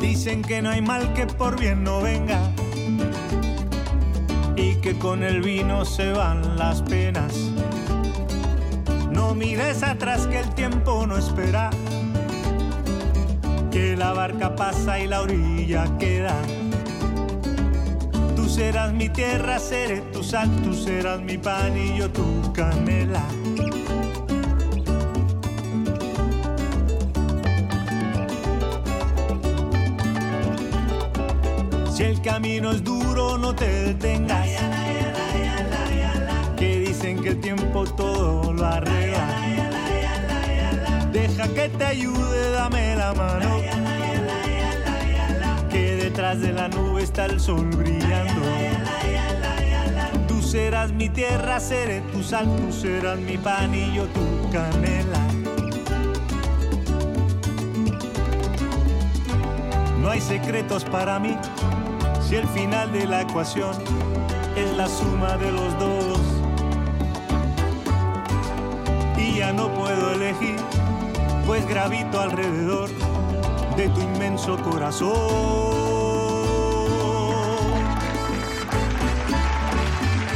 Dicen 0.00 0.42
que 0.42 0.62
no 0.62 0.70
hay 0.70 0.80
mal 0.82 1.12
que 1.14 1.26
por 1.26 1.58
bien 1.58 1.84
no 1.84 2.00
venga 2.00 2.38
y 4.56 4.74
que 4.76 4.96
con 4.98 5.22
el 5.22 5.40
vino 5.42 5.84
se 5.84 6.12
van 6.12 6.56
las 6.56 6.82
penas. 6.82 7.32
No 9.12 9.34
mires 9.34 9.82
atrás 9.82 10.26
que 10.26 10.38
el 10.38 10.48
tiempo 10.54 11.06
no 11.06 11.18
espera 11.18 11.70
que 13.70 13.96
la 13.96 14.12
barca 14.12 14.54
pasa 14.54 15.00
y 15.00 15.06
la 15.06 15.22
orilla 15.22 15.84
queda. 15.98 16.34
Tú 18.36 18.48
serás 18.48 18.92
mi 18.92 19.08
tierra, 19.08 19.58
seré 19.58 20.00
tu 20.12 20.22
sal, 20.22 20.50
tú 20.62 20.74
serás 20.74 21.20
mi 21.20 21.38
pan 21.38 21.76
y 21.76 21.98
yo 21.98 22.10
tu 22.10 22.52
canela. 22.52 23.24
Si 31.90 32.02
el 32.02 32.20
camino 32.22 32.70
es 32.70 32.82
duro, 32.82 33.38
no 33.38 33.54
te 33.54 33.66
detengas. 33.66 34.71
Que 41.48 41.68
te 41.68 41.84
ayude, 41.84 42.50
dame 42.52 42.96
la 42.96 43.12
mano. 43.12 43.60
Que 45.70 45.96
detrás 45.96 46.40
de 46.40 46.52
la 46.52 46.68
nube 46.68 47.02
está 47.02 47.26
el 47.26 47.38
sol 47.40 47.66
brillando. 47.66 48.42
Tú 50.26 50.40
serás 50.40 50.92
mi 50.92 51.08
tierra, 51.08 51.60
seré 51.60 52.00
tu 52.12 52.22
sal, 52.22 52.46
tú 52.56 52.72
serás 52.72 53.18
mi 53.18 53.36
pan 53.36 53.74
y 53.74 53.94
yo 53.94 54.06
tu 54.06 54.50
canela. 54.50 55.18
No 60.00 60.10
hay 60.10 60.20
secretos 60.20 60.84
para 60.84 61.18
mí 61.20 61.36
si 62.28 62.36
el 62.36 62.48
final 62.48 62.90
de 62.92 63.06
la 63.06 63.22
ecuación 63.22 63.76
es 64.56 64.76
la 64.76 64.88
suma 64.88 65.36
de 65.36 65.52
los 65.52 65.78
dos. 65.78 66.18
Y 69.16 69.38
ya 69.38 69.52
no 69.52 69.68
puedo 69.68 70.12
elegir, 70.12 70.56
pues 71.52 71.68
gravito 71.68 72.18
alrededor 72.18 72.88
de 73.76 73.86
tu 73.90 74.00
inmenso 74.00 74.56
corazón. 74.62 75.12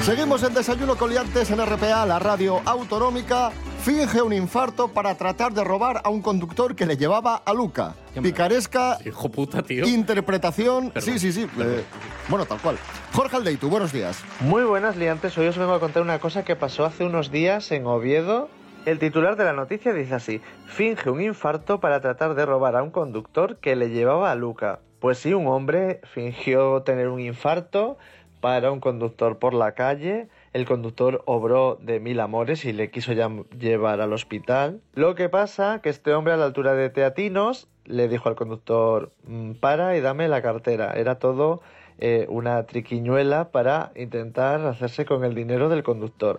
Seguimos 0.03 0.43
en 0.43 0.53
Desayuno 0.53 0.97
Coliantes 0.97 1.51
en 1.51 1.65
RPA, 1.65 2.05
la 2.05 2.19
radio 2.19 2.61
autonómica. 2.67 3.51
Finge 3.83 4.21
un 4.21 4.35
infarto 4.35 4.89
para 4.89 5.15
tratar 5.15 5.55
de 5.55 5.65
robar 5.65 6.03
a 6.05 6.11
un 6.11 6.21
conductor 6.21 6.77
que 6.77 6.85
le 6.85 6.99
llevaba 6.99 7.37
a 7.47 7.55
Luca. 7.55 7.95
Picaresca 8.23 8.99
Hijo 9.03 9.31
puta, 9.31 9.63
tío. 9.63 9.87
interpretación. 9.87 10.91
Perdón. 10.91 11.15
Sí, 11.15 11.19
sí, 11.19 11.33
sí. 11.33 11.49
eh, 11.59 11.83
bueno, 12.29 12.45
tal 12.45 12.59
cual. 12.59 12.77
Jorge 13.15 13.37
Aldeitu, 13.37 13.71
buenos 13.71 13.91
días. 13.91 14.23
Muy 14.41 14.65
buenas, 14.65 14.97
liantes. 14.99 15.39
Hoy 15.39 15.47
os 15.47 15.57
vengo 15.57 15.73
a 15.73 15.81
contar 15.81 16.03
una 16.03 16.19
cosa 16.19 16.45
que 16.45 16.57
pasó 16.57 16.85
hace 16.85 17.07
unos 17.07 17.31
días 17.31 17.73
en 17.73 17.87
Oviedo. 17.87 18.51
El 18.87 19.01
titular 19.01 19.35
de 19.35 19.45
la 19.45 19.53
noticia 19.53 19.93
dice 19.93 20.15
así: 20.15 20.41
Finge 20.67 21.11
un 21.11 21.21
infarto 21.21 21.81
para 21.81 22.01
tratar 22.01 22.37
de 22.37 22.47
robar 22.47 22.77
a 22.77 22.85
un 22.85 22.93
conductor 22.93 23.57
que 23.57 23.75
le 23.75 23.91
llevaba 23.91 24.31
a 24.31 24.37
Luca. 24.37 24.79
Pues 25.01 25.19
sí, 25.19 25.35
un 25.35 25.49
hombre 25.49 26.01
fingió 26.05 26.83
tener 26.83 27.09
un 27.09 27.19
infarto 27.19 27.99
para 28.41 28.71
un 28.71 28.79
conductor 28.79 29.41
por 29.41 29.55
la 29.55 29.73
calle. 29.73 30.29
El 30.53 30.67
conductor 30.67 31.25
obró 31.27 31.79
de 31.83 31.99
mil 31.99 32.21
amores 32.21 32.65
y 32.65 32.73
le 32.73 32.93
quiso 32.93 33.13
llevar 33.13 34.01
al 34.01 34.13
hospital. 34.13 34.81
Lo 34.95 35.17
que 35.17 35.29
pasa 35.29 35.81
que 35.83 35.89
este 35.89 36.15
hombre 36.15 36.35
a 36.35 36.37
la 36.37 36.45
altura 36.45 36.75
de 36.75 36.89
Teatinos 36.89 37.67
le 37.87 38.07
dijo 38.07 38.29
al 38.29 38.37
conductor, 38.37 39.11
"Mm, 39.25 39.55
para 39.55 39.97
y 39.97 40.01
dame 40.01 40.29
la 40.29 40.43
cartera. 40.43 40.93
Era 40.93 41.19
todo 41.19 41.61
eh, 41.99 42.27
una 42.29 42.63
triquiñuela 42.67 43.51
para 43.51 43.91
intentar 43.97 44.61
hacerse 44.61 45.07
con 45.07 45.25
el 45.25 45.35
dinero 45.35 45.69
del 45.69 45.83
conductor. 45.83 46.39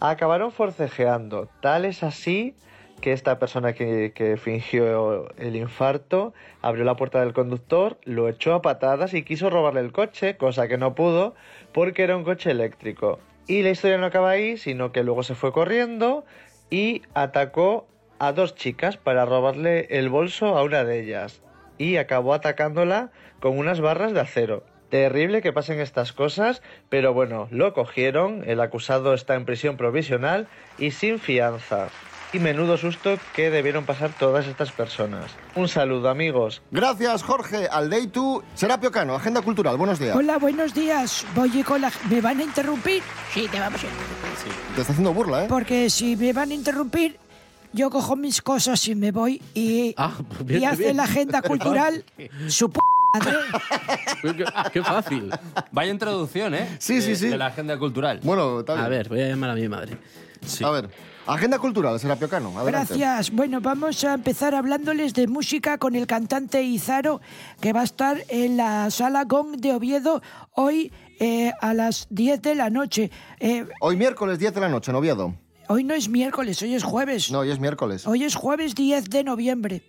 Acabaron 0.00 0.52
forcejeando. 0.52 1.48
Tal 1.60 1.84
es 1.84 2.04
así 2.04 2.54
que 3.00 3.12
esta 3.12 3.38
persona 3.40 3.72
que, 3.72 4.38
fingió 4.40 5.28
el 5.36 5.56
infarto 5.56 6.34
abrió 6.62 6.84
la 6.84 6.96
puerta 6.96 7.20
del 7.20 7.32
conductor, 7.32 7.98
lo 8.04 8.28
echó 8.28 8.54
a 8.54 8.62
patadas 8.62 9.14
y 9.14 9.24
quiso 9.24 9.50
robarle 9.50 9.80
el 9.80 9.92
coche, 9.92 10.36
cosa 10.36 10.68
que 10.68 10.78
no 10.78 10.94
pudo 10.94 11.34
porque 11.72 12.04
era 12.04 12.16
un 12.16 12.24
coche 12.24 12.50
eléctrico. 12.50 13.18
Y 13.48 13.62
la 13.62 13.70
historia 13.70 13.98
no 13.98 14.06
acaba 14.06 14.30
ahí, 14.30 14.56
sino 14.56 14.92
que 14.92 15.02
luego 15.02 15.24
se 15.24 15.34
fue 15.34 15.52
corriendo 15.52 16.24
y 16.70 17.02
atacó 17.14 17.86
a 18.20 18.32
dos 18.32 18.54
chicas 18.54 18.96
para 18.96 19.24
robarle 19.24 19.86
el 19.90 20.10
bolso 20.10 20.56
a 20.56 20.62
una 20.62 20.84
de 20.84 21.00
ellas. 21.00 21.42
Y 21.76 21.96
acabó 21.96 22.34
atacándola 22.34 23.10
con 23.40 23.58
unas 23.58 23.80
barras 23.80 24.12
de 24.12 24.20
acero. 24.20 24.64
Terrible 24.90 25.42
que 25.42 25.52
pasen 25.52 25.80
estas 25.80 26.12
cosas, 26.12 26.62
pero 26.88 27.12
bueno, 27.12 27.48
lo 27.50 27.74
cogieron, 27.74 28.42
el 28.46 28.60
acusado 28.60 29.12
está 29.14 29.34
en 29.34 29.44
prisión 29.44 29.76
provisional 29.76 30.48
y 30.78 30.92
sin 30.92 31.18
fianza. 31.18 31.88
Y 32.32 32.40
menudo 32.40 32.76
susto 32.76 33.16
que 33.34 33.50
debieron 33.50 33.86
pasar 33.86 34.10
todas 34.18 34.46
estas 34.46 34.70
personas. 34.70 35.30
Un 35.54 35.66
saludo 35.66 36.10
amigos. 36.10 36.60
Gracias, 36.70 37.22
Jorge 37.22 37.68
Aldeitu. 37.70 38.42
Serapio 38.54 38.90
Cano, 38.90 39.14
Agenda 39.14 39.40
Cultural, 39.40 39.78
buenos 39.78 39.98
días. 39.98 40.14
Hola, 40.14 40.36
buenos 40.36 40.74
días. 40.74 41.26
Voy 41.34 41.62
con 41.62 41.80
la... 41.80 41.90
¿Me 42.10 42.20
van 42.20 42.40
a 42.40 42.42
interrumpir? 42.42 43.02
Sí, 43.32 43.48
te 43.50 43.58
vamos 43.58 43.82
a 43.82 43.86
interrumpir. 43.86 44.74
Te 44.74 44.80
está 44.82 44.92
haciendo 44.92 45.14
burla, 45.14 45.44
¿eh? 45.44 45.46
Porque 45.48 45.88
si 45.88 46.16
me 46.16 46.34
van 46.34 46.50
a 46.50 46.54
interrumpir, 46.54 47.18
yo 47.72 47.88
cojo 47.88 48.14
mis 48.14 48.42
cosas 48.42 48.86
y 48.88 48.94
me 48.94 49.10
voy 49.10 49.40
y, 49.54 49.94
bien, 50.44 50.62
y 50.62 50.64
hace 50.66 50.82
bien. 50.84 50.96
la 50.98 51.04
agenda 51.04 51.40
cultural 51.50 52.04
su 52.48 52.70
p. 52.70 52.78
qué, 54.22 54.44
qué 54.72 54.82
fácil. 54.82 55.30
Vaya 55.72 55.90
introducción, 55.92 56.54
¿eh? 56.54 56.76
Sí, 56.78 57.00
sí, 57.02 57.10
De- 57.10 57.16
sí. 57.16 57.28
De 57.28 57.38
la 57.38 57.46
agenda 57.46 57.78
cultural. 57.78 58.20
Bueno, 58.22 58.60
está 58.60 58.74
bien. 58.74 58.84
A 58.84 58.88
ver, 58.88 59.08
voy 59.08 59.20
a 59.22 59.28
llamar 59.28 59.50
a 59.50 59.54
mi 59.54 59.68
madre. 59.68 59.96
A 60.64 60.70
ver, 60.70 60.88
Agenda 61.26 61.58
Cultural, 61.58 61.98
Serapio 62.00 62.28
Cano, 62.28 62.56
adelante. 62.58 62.94
Gracias. 62.96 63.30
Bueno, 63.34 63.60
vamos 63.60 64.02
a 64.04 64.14
empezar 64.14 64.54
hablándoles 64.54 65.12
de 65.14 65.26
música 65.26 65.76
con 65.76 65.94
el 65.96 66.06
cantante 66.06 66.62
Izaro, 66.62 67.20
que 67.60 67.72
va 67.72 67.80
a 67.80 67.84
estar 67.84 68.22
en 68.28 68.56
la 68.56 68.90
Sala 68.90 69.24
Gong 69.24 69.56
de 69.56 69.72
Oviedo 69.74 70.22
hoy 70.54 70.90
eh, 71.20 71.52
a 71.60 71.74
las 71.74 72.06
10 72.10 72.40
de 72.40 72.54
la 72.54 72.70
noche. 72.70 73.10
Eh, 73.40 73.66
Hoy 73.80 73.96
miércoles 73.96 74.38
10 74.38 74.54
de 74.54 74.60
la 74.60 74.68
noche 74.68 74.90
en 74.90 74.96
Oviedo. 74.96 75.34
hoy 75.68 75.84
no 75.84 75.92
es 75.94 76.08
miércoles, 76.08 76.62
hoy 76.62 76.74
es 76.74 76.84
jueves. 76.84 77.30
No, 77.30 77.40
hoy 77.40 77.50
es 77.50 77.58
miércoles. 77.60 78.06
Hoy 78.06 78.22
es 78.24 78.34
jueves 78.36 78.74
10 78.74 79.10
de 79.10 79.24
noviembre. 79.24 79.82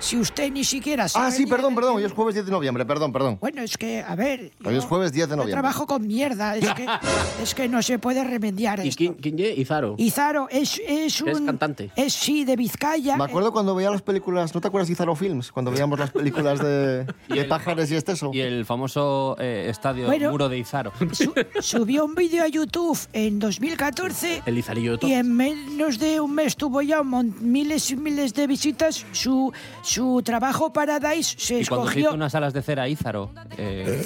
Si 0.00 0.16
usted 0.16 0.50
ni 0.50 0.64
siquiera 0.64 1.08
sabe... 1.08 1.26
Ah, 1.26 1.30
sí, 1.30 1.46
perdón, 1.46 1.74
perdón, 1.74 1.96
hoy 1.96 2.04
es 2.04 2.12
jueves 2.12 2.34
10 2.34 2.46
de 2.46 2.52
noviembre, 2.52 2.86
perdón, 2.86 3.12
perdón. 3.12 3.38
Bueno, 3.40 3.60
es 3.62 3.76
que, 3.76 4.02
a 4.02 4.14
ver... 4.16 4.50
Hoy 4.64 4.74
es 4.76 4.84
jueves 4.84 5.12
10 5.12 5.28
de 5.28 5.32
Yo 5.32 5.36
noviembre. 5.36 5.52
trabajo 5.60 5.86
con 5.86 6.06
mierda, 6.06 6.56
es 6.56 6.72
que, 6.74 6.86
es 7.42 7.54
que 7.54 7.68
no 7.68 7.82
se 7.82 7.98
puede 7.98 8.24
remediar 8.24 8.84
¿Y 8.84 8.88
esto. 8.88 8.98
quién, 8.98 9.14
quién 9.14 9.36
ye? 9.36 9.52
Izaro. 9.54 9.94
Izaro 9.98 10.48
es, 10.50 10.80
es 10.86 11.20
un... 11.20 11.28
Es 11.28 11.40
cantante. 11.42 11.90
Es, 11.96 12.14
sí, 12.14 12.44
de 12.44 12.56
Vizcaya. 12.56 13.16
Me 13.18 13.24
acuerdo 13.24 13.52
cuando 13.52 13.74
veía 13.74 13.90
las 13.90 14.00
películas, 14.02 14.54
¿no 14.54 14.60
te 14.62 14.68
acuerdas 14.68 14.88
de 14.88 14.94
Izaro 14.94 15.14
Films? 15.14 15.52
Cuando 15.52 15.70
veíamos 15.70 15.98
las 15.98 16.10
películas 16.10 16.58
de, 16.60 17.06
Y 17.28 17.34
de 17.34 17.40
el- 17.42 17.48
pájaros 17.48 17.90
y 17.90 17.94
esteso. 17.96 18.30
Y 18.32 18.40
el 18.40 18.64
famoso 18.64 19.36
eh, 19.38 19.66
estadio 19.68 20.06
Bueno. 20.06 20.30
Muro 20.30 20.48
de 20.48 20.58
Izaro. 20.58 20.92
Su- 21.12 21.34
subió 21.60 22.06
un 22.06 22.14
vídeo 22.14 22.42
a 22.42 22.48
YouTube 22.48 22.98
en 23.12 23.38
2014 23.38 24.42
El 24.46 24.56
Izarillo 24.58 24.96
de 24.96 25.06
y 25.08 25.12
en 25.12 25.36
menos 25.36 25.98
de 25.98 26.20
un 26.20 26.34
mes 26.34 26.56
tuvo 26.56 26.80
ya 26.82 27.02
miles 27.02 27.90
y 27.90 27.96
miles 27.96 28.32
de 28.34 28.46
visitas. 28.46 29.04
Su, 29.12 29.52
su 29.90 30.22
trabajo 30.22 30.72
Paradise 30.72 31.34
se 31.36 31.60
Y 31.60 31.66
cuando 31.66 31.86
se 31.86 31.98
hizo 31.98 31.98
escogió, 32.00 32.14
unas 32.14 32.34
alas 32.36 32.52
de 32.52 32.62
cera 32.62 32.88
Ízaro. 32.88 33.30
eh, 33.58 34.04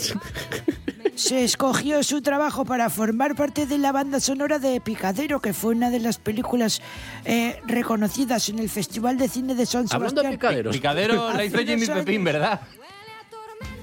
se 1.15 1.45
escogió 1.45 2.03
su 2.03 2.23
trabajo 2.23 2.65
para 2.65 2.89
formar 2.89 3.35
parte 3.37 3.67
de 3.67 3.77
la 3.79 3.93
banda 3.93 4.19
sonora 4.19 4.59
de 4.59 4.81
Picadero, 4.81 5.41
que 5.41 5.53
fue 5.53 5.75
una 5.75 5.91
de 5.91 6.01
las 6.01 6.17
películas 6.19 6.81
eh, 7.25 7.61
reconocidas 7.67 8.49
en 8.49 8.59
el 8.61 8.71
Festival 8.71 9.19
de 9.19 9.29
Cine 9.29 9.55
de 9.55 9.67
San 9.67 9.87
Hablando 9.91 10.23
de 10.23 10.29
Sebastián. 10.29 10.33
picaderos. 10.33 10.75
Picadero 10.75 11.33
la 11.35 11.45
hizo 11.45 11.59
Jimmy 11.59 11.87
Pepín. 11.87 12.25
¿verdad? 12.25 12.61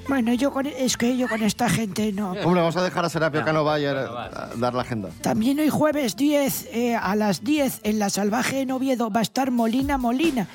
Bueno, 0.08 0.34
yo 0.34 0.52
con, 0.52 0.66
es 0.66 0.98
que 0.98 1.16
yo 1.16 1.30
con 1.30 1.44
esta 1.44 1.70
gente 1.70 2.12
no. 2.12 2.32
Hombre, 2.32 2.62
vamos 2.62 2.76
a 2.76 2.84
dejar 2.84 3.06
a 3.06 3.10
Serapio 3.10 3.46
Cano 3.46 3.64
Bayer 3.64 3.96
a 3.96 4.50
dar 4.58 4.74
la 4.74 4.82
agenda. 4.82 5.10
También 5.22 5.60
hoy 5.60 5.70
jueves 5.70 6.16
10 6.16 6.68
eh, 6.74 6.96
a 6.96 7.16
las 7.16 7.44
10 7.44 7.82
en 7.84 8.00
La 8.00 8.10
Salvaje 8.10 8.62
en 8.62 8.72
Oviedo 8.72 9.12
va 9.12 9.20
a 9.20 9.24
estar 9.24 9.52
Molina 9.52 9.98
Molina. 10.00 10.48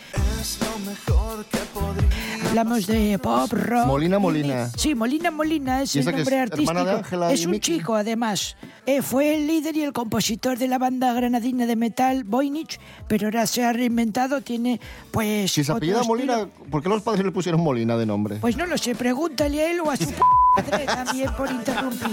Hablamos 2.47 2.87
de 2.87 3.19
pop, 3.19 3.53
rock. 3.53 3.87
Molina 3.87 4.19
Molina. 4.19 4.71
Sí, 4.77 4.95
Molina 4.95 5.31
Molina 5.31 5.83
es 5.83 5.95
¿Y 5.95 5.99
el 5.99 6.07
nombre 6.07 6.23
es 6.23 6.43
artístico. 6.43 6.85
de 6.85 7.35
es 7.35 7.43
y 7.43 7.47
un 7.47 7.61
chico, 7.61 7.95
además. 7.95 8.57
Eh, 8.87 9.03
fue 9.03 9.35
el 9.35 9.47
líder 9.47 9.77
y 9.77 9.83
el 9.83 9.93
compositor 9.93 10.57
de 10.57 10.69
la 10.69 10.79
banda 10.79 11.13
granadina 11.13 11.67
de 11.67 11.77
metal 11.77 12.25
Voynich, 12.25 12.79
pero 13.09 13.27
ahora 13.27 13.47
se 13.47 13.63
ha 13.65 13.73
reinventado, 13.73 14.41
tiene 14.41 14.81
pues. 15.11 15.53
Si 15.53 15.65
se 15.65 15.73
apellida 15.73 16.03
Molina, 16.05 16.41
estilo. 16.41 16.71
¿por 16.71 16.83
qué 16.83 16.89
los 16.89 17.03
padres 17.03 17.25
le 17.25 17.33
pusieron 17.33 17.61
Molina 17.61 17.97
de 17.97 18.07
nombre? 18.07 18.37
Pues 18.37 18.57
no 18.57 18.65
lo 18.65 18.79
sé, 18.79 18.95
pregúntale 18.95 19.61
a 19.61 19.71
él 19.71 19.81
o 19.81 19.91
a 19.91 19.97
su 19.97 20.07
p 20.07 20.21
madre 20.57 20.87
también 20.87 21.31
por 21.37 21.51
interrumpir. 21.51 22.09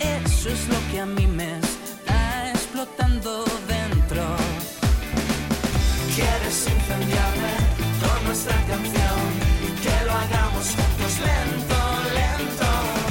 Eso 0.00 0.48
es 0.50 0.68
lo 0.68 0.76
que 0.92 1.00
a 1.00 1.06
mí 1.06 1.26
me 1.26 1.56
está 1.58 2.50
explotando 2.50 3.44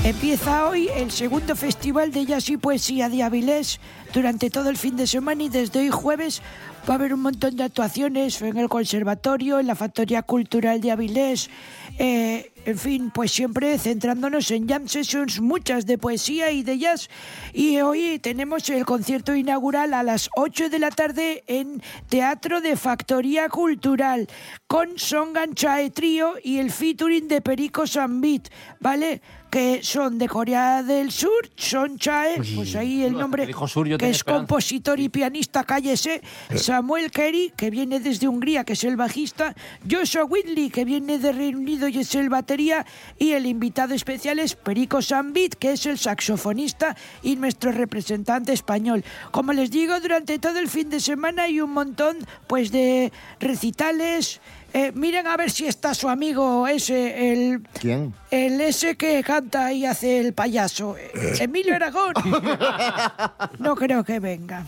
Empieza 0.04 0.68
hoy 0.68 0.90
el 0.96 1.12
segundo 1.12 1.56
festival 1.56 2.12
de 2.12 2.26
jazz 2.26 2.50
y 2.50 2.58
poesía 2.58 3.08
de 3.08 3.24
Avilés 3.24 3.80
durante 4.14 4.50
todo 4.50 4.70
el 4.70 4.78
fin 4.78 4.98
de 4.98 5.08
semana 5.08 5.44
y 5.44 5.50
desde 5.50 5.80
hoy 5.80 5.90
jueves 5.90 6.42
Va 6.90 6.96
a 6.96 6.98
haber 6.98 7.14
un 7.14 7.22
montón 7.22 7.56
de 7.56 7.64
actuaciones 7.64 8.42
en 8.42 8.58
el 8.58 8.68
conservatorio, 8.68 9.58
en 9.60 9.68
la 9.68 9.76
Factoría 9.76 10.22
Cultural 10.22 10.82
de 10.82 10.92
Avilés. 10.92 11.50
eh, 11.98 12.52
en 12.66 12.78
fin, 12.78 13.12
pues 13.14 13.32
siempre 13.32 13.78
centrándonos 13.78 14.50
en 14.52 14.68
jam 14.68 14.88
sessions, 14.88 15.42
muchas 15.42 15.86
de 15.86 15.98
poesía 15.98 16.52
y 16.52 16.64
de 16.64 16.78
jazz. 16.78 17.10
Y 17.52 17.82
hoy 17.82 18.20
tenemos 18.20 18.70
el 18.70 18.86
concierto 18.86 19.36
inaugural 19.36 19.94
a 19.94 20.04
las 20.04 20.30
8 20.36 20.70
de 20.70 20.80
la 20.80 20.90
tarde 20.90 21.44
en 21.48 21.82
Teatro 22.08 22.62
de 22.62 22.78
Factoría 22.78 23.50
Cultural 23.50 24.28
con 24.68 24.98
Songan 24.98 25.56
Chae 25.56 25.90
Trío 25.90 26.36
y 26.42 26.60
el 26.60 26.72
featuring 26.72 27.28
de 27.28 27.42
Perico 27.42 27.86
Sambit, 27.86 28.48
¿vale? 28.80 29.22
Que 29.54 29.84
son 29.84 30.18
de 30.18 30.28
Corea 30.28 30.82
del 30.82 31.12
Sur, 31.12 31.48
Son 31.56 32.00
Chae, 32.00 32.42
pues 32.56 32.76
ahí 32.76 33.04
el 33.04 33.14
nombre, 33.14 33.46
dijo 33.46 33.68
Sur, 33.68 33.86
que 33.86 34.10
es 34.10 34.18
esperanza. 34.18 34.48
compositor 34.48 35.00
y 35.00 35.10
pianista, 35.10 35.64
cállese, 35.64 36.24
Samuel 36.56 37.12
Kerry, 37.12 37.54
que 37.56 37.70
viene 37.70 38.00
desde 38.00 38.28
Hungría, 38.28 38.64
que 38.64 38.74
es 38.74 38.84
el 38.84 38.96
bajista, 38.96 39.54
Joshua 39.88 40.26
Whitley, 40.26 40.72
que 40.72 40.86
viene 40.86 41.20
de 41.20 41.32
Reino 41.34 41.60
Unido 41.60 41.88
y 41.88 42.00
es 42.00 42.16
el 42.16 42.30
batería, 42.30 42.84
y 43.20 43.34
el 43.34 43.46
invitado 43.46 43.94
especial 43.94 44.40
es 44.40 44.56
Perico 44.56 45.04
Sambit, 45.04 45.54
que 45.54 45.74
es 45.74 45.86
el 45.86 46.00
saxofonista 46.00 46.98
y 47.22 47.36
nuestro 47.36 47.72
representante 47.72 48.54
español. 48.54 49.04
Como 49.30 49.54
les 49.54 49.70
digo, 49.70 50.00
durante 50.00 50.40
todo 50.40 50.58
el 50.58 50.68
fin 50.68 50.90
de 50.90 51.00
semana 51.00 51.44
hay 51.44 51.62
un 51.62 51.74
montón 51.74 52.18
pues 52.48 52.72
de 52.72 53.12
recitales. 53.40 54.42
Eh, 54.76 54.92
miren 54.96 55.28
a 55.28 55.38
ver 55.38 55.52
si 55.52 55.68
está 55.68 55.94
su 55.94 56.10
amigo 56.10 56.68
ese, 56.68 57.32
el, 57.32 57.62
¿Quién? 57.80 58.14
el 58.32 58.60
ese 58.60 58.96
que 58.98 59.24
canta 59.24 59.72
y 59.72 59.86
hace 59.86 60.20
el 60.20 60.34
payaso. 60.34 60.98
eh, 60.98 61.12
Emilio 61.40 61.76
Aragón. 61.76 62.14
No 63.60 63.76
creo 63.76 64.04
que 64.04 64.20
venga. 64.20 64.66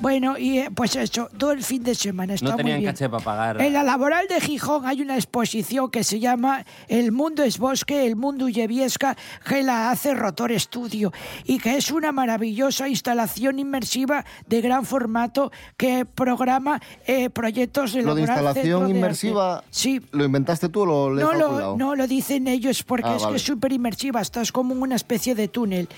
Bueno, 0.00 0.36
y 0.38 0.58
eh, 0.58 0.68
pues 0.74 0.96
eso, 0.96 1.28
todo 1.36 1.52
el 1.52 1.62
fin 1.62 1.82
de 1.82 1.94
semana 1.94 2.34
está 2.34 2.46
No 2.46 2.52
muy 2.52 2.58
tenían 2.58 2.80
bien. 2.80 2.92
caché 2.92 3.08
para 3.08 3.24
pagar. 3.24 3.60
En 3.62 3.72
la 3.72 3.82
laboral 3.82 4.26
de 4.28 4.40
Gijón 4.40 4.86
hay 4.86 5.00
una 5.02 5.14
exposición 5.16 5.90
que 5.90 6.04
se 6.04 6.20
llama 6.20 6.64
El 6.88 7.12
mundo 7.12 7.42
es 7.42 7.58
bosque, 7.58 8.06
el 8.06 8.16
mundo 8.16 8.44
Ulleviesca, 8.46 9.16
que 9.48 9.62
la 9.62 9.90
hace 9.90 10.14
Rotor 10.14 10.52
Estudio 10.52 11.12
y 11.44 11.58
que 11.58 11.76
es 11.76 11.90
una 11.90 12.12
maravillosa 12.12 12.88
instalación 12.88 13.58
inmersiva 13.58 14.24
de 14.46 14.60
gran 14.60 14.84
formato 14.84 15.50
que 15.76 16.04
programa 16.04 16.80
eh, 17.06 17.30
proyectos 17.30 17.92
de 17.92 18.02
Lo 18.02 18.14
de 18.14 18.22
laboral 18.26 18.44
instalación 18.46 18.84
de 18.88 18.90
inmersiva, 18.96 19.64
Sí. 19.70 20.00
¿lo 20.12 20.24
inventaste 20.24 20.68
tú 20.68 20.82
o 20.82 20.86
lo 21.10 21.10
No 21.14 21.32
lo, 21.32 21.76
no 21.76 21.94
lo 21.96 22.06
dicen 22.06 22.48
ellos 22.48 22.82
porque 22.82 23.08
Ah, 23.08 23.16
es 23.16 23.22
vale. 23.22 23.32
que 23.32 23.36
es 23.36 23.42
súper 23.42 23.72
inmersiva, 23.72 24.20
estás 24.20 24.52
como 24.52 24.74
en 24.74 24.82
una 24.82 24.96
especie 24.96 25.34
de 25.34 25.48
túnel. 25.48 25.88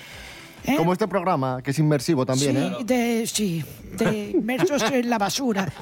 ¿Eh? 0.65 0.75
Como 0.75 0.93
este 0.93 1.07
programa, 1.07 1.61
que 1.61 1.71
es 1.71 1.79
inmersivo 1.79 2.25
también, 2.25 2.55
sí, 2.55 2.61
¿eh? 2.61 2.83
de, 2.83 3.27
sí, 3.27 3.63
de 3.97 4.31
inmersos 4.31 4.81
en 4.83 5.09
la 5.09 5.17
basura. 5.17 5.71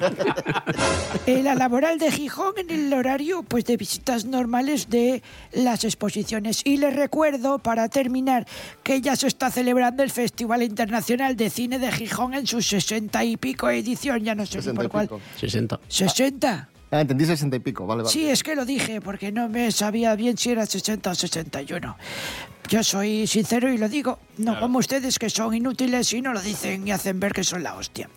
En 1.26 1.44
la 1.44 1.56
laboral 1.56 1.98
de 1.98 2.12
Gijón, 2.12 2.54
en 2.56 2.70
el 2.70 2.92
horario 2.92 3.42
pues 3.42 3.64
de 3.64 3.76
visitas 3.76 4.24
normales 4.24 4.88
de 4.88 5.22
las 5.52 5.82
exposiciones. 5.84 6.60
Y 6.64 6.76
les 6.76 6.94
recuerdo, 6.94 7.58
para 7.58 7.88
terminar, 7.88 8.46
que 8.84 9.00
ya 9.00 9.16
se 9.16 9.26
está 9.26 9.50
celebrando 9.50 10.04
el 10.04 10.10
Festival 10.10 10.62
Internacional 10.62 11.36
de 11.36 11.50
Cine 11.50 11.78
de 11.80 11.90
Gijón 11.90 12.34
en 12.34 12.46
su 12.46 12.62
sesenta 12.62 13.24
y 13.24 13.36
pico 13.36 13.68
edición, 13.70 14.22
ya 14.22 14.36
no 14.36 14.46
sé 14.46 14.58
ni 14.58 14.62
60 14.62 14.70
y 14.82 14.84
por 14.84 14.92
cuál. 14.92 15.06
pico. 15.08 15.20
60. 15.38 15.80
¿60? 15.88 16.66
Ah, 16.90 17.00
entendí 17.00 17.24
60 17.24 17.56
y 17.56 17.58
pico, 17.58 17.86
vale, 17.86 18.02
vale. 18.02 18.12
Sí, 18.12 18.28
es 18.28 18.42
que 18.42 18.54
lo 18.54 18.64
dije, 18.64 19.00
porque 19.00 19.32
no 19.32 19.48
me 19.48 19.72
sabía 19.72 20.14
bien 20.14 20.38
si 20.38 20.50
era 20.50 20.66
60 20.66 21.10
o 21.10 21.14
61. 21.14 21.96
Yo 22.68 22.82
soy 22.82 23.28
sincero 23.28 23.72
y 23.72 23.78
lo 23.78 23.88
digo, 23.88 24.18
no 24.38 24.58
como 24.58 24.78
ustedes 24.78 25.20
que 25.20 25.30
son 25.30 25.54
inútiles 25.54 26.12
y 26.12 26.20
no 26.20 26.32
lo 26.32 26.42
dicen 26.42 26.86
y 26.86 26.90
hacen 26.90 27.20
ver 27.20 27.32
que 27.32 27.44
son 27.44 27.62
la 27.62 27.76
hostia. 27.76 28.08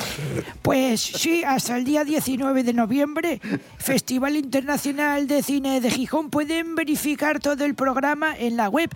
Pues 0.64 1.02
sí, 1.02 1.44
hasta 1.44 1.78
el 1.78 1.84
día 1.84 2.04
19 2.04 2.64
de 2.64 2.74
noviembre, 2.74 3.40
Festival 3.78 4.38
Internacional 4.38 5.28
de 5.28 5.44
Cine 5.44 5.82
de 5.82 5.92
Gijón, 5.92 6.32
pueden 6.32 6.74
verificar 6.74 7.40
todo 7.40 7.64
el 7.64 7.76
programa 7.76 8.36
en 8.36 8.58
la 8.58 8.70
web 8.70 8.90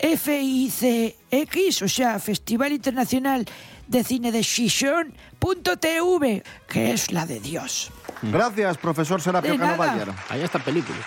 FICX, 0.00 1.82
o 1.82 1.88
sea, 1.88 2.18
Festival 2.18 2.72
Internacional 2.72 3.46
de 3.86 4.02
Cine 4.02 4.32
de 4.32 4.42
Gijón.tv, 4.42 6.42
que 6.68 6.92
es 6.92 7.12
la 7.12 7.26
de 7.26 7.38
Dios. 7.38 7.92
Gracias, 8.22 8.78
profesor 8.78 9.20
Serapio 9.20 9.52
De 9.52 9.58
Cano 9.58 9.76
nada. 9.76 9.92
Bayer. 9.92 10.08
Ahí 10.28 10.42
está 10.42 10.58
película. 10.58 10.98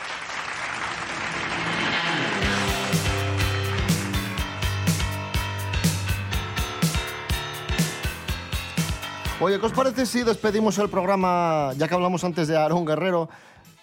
Oye, 9.40 9.60
¿qué 9.60 9.66
os 9.66 9.74
parece 9.74 10.06
si 10.06 10.24
despedimos 10.24 10.78
el 10.78 10.90
programa, 10.90 11.72
ya 11.76 11.88
que 11.90 11.94
hablamos 11.94 12.24
antes 12.24 12.48
de 12.48 12.56
Aaron 12.56 12.86
Guerrero? 12.86 13.30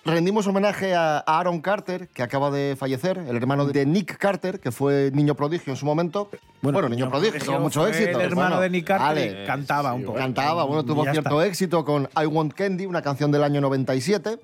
Rendimos 0.04 0.46
homenaje 0.46 0.94
a 0.94 1.18
Aaron 1.18 1.60
Carter, 1.60 2.08
que 2.08 2.22
acaba 2.22 2.50
de 2.50 2.74
fallecer, 2.78 3.18
el 3.18 3.36
hermano 3.36 3.66
de 3.66 3.84
Nick 3.84 4.16
Carter, 4.16 4.58
que 4.58 4.72
fue 4.72 5.10
niño 5.12 5.34
prodigio 5.34 5.72
en 5.72 5.76
su 5.76 5.84
momento. 5.84 6.30
Bueno, 6.62 6.88
niño 6.88 7.10
prodigio, 7.10 7.38
tuvo 7.38 7.60
mucho 7.60 7.86
éxito. 7.86 8.18
El 8.18 8.26
hermano 8.26 8.56
bueno, 8.56 8.60
de 8.62 8.70
Nick 8.70 8.86
Carter 8.86 9.46
cantaba 9.46 9.92
un 9.92 10.04
poco. 10.04 10.18
Cantaba, 10.18 10.64
bueno, 10.64 10.84
tuvo 10.84 11.02
cierto 11.02 11.42
está. 11.42 11.46
éxito 11.46 11.84
con 11.84 12.08
I 12.16 12.24
Want 12.24 12.54
Candy, 12.54 12.86
una 12.86 13.02
canción 13.02 13.30
del 13.30 13.44
año 13.44 13.60
97. 13.60 14.38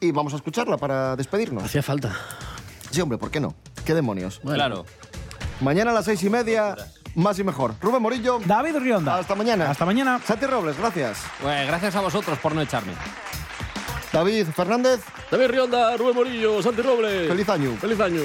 Y 0.00 0.10
vamos 0.12 0.32
a 0.32 0.36
escucharla 0.36 0.78
para 0.78 1.16
despedirnos. 1.16 1.64
Hacía 1.64 1.82
falta. 1.82 2.16
Sí, 2.90 3.00
hombre, 3.02 3.18
¿por 3.18 3.30
qué 3.30 3.40
no? 3.40 3.54
¿Qué 3.84 3.94
demonios? 3.94 4.40
Claro. 4.40 4.86
Mañana 5.60 5.90
a 5.90 5.94
las 5.94 6.06
seis 6.06 6.22
y 6.22 6.30
media, 6.30 6.76
más 7.14 7.38
y 7.38 7.44
mejor. 7.44 7.74
Rubén 7.80 8.00
Morillo. 8.00 8.38
David 8.46 8.76
Rionda. 8.76 9.18
Hasta 9.18 9.34
mañana. 9.34 9.70
Hasta 9.70 9.84
mañana. 9.84 10.20
Santi 10.24 10.46
Robles, 10.46 10.78
gracias. 10.78 11.24
Pues 11.42 11.66
gracias 11.66 11.94
a 11.96 12.00
vosotros 12.00 12.38
por 12.38 12.54
no 12.54 12.62
echarme. 12.62 12.92
David 14.18 14.48
Fernández. 14.48 15.00
David 15.30 15.46
Rionda, 15.46 15.96
Rubén 15.96 16.16
Morillo, 16.16 16.60
Santi 16.60 16.82
Robles. 16.82 17.28
Feliz 17.28 17.48
año. 17.48 17.76
Feliz 17.76 18.00
año. 18.00 18.22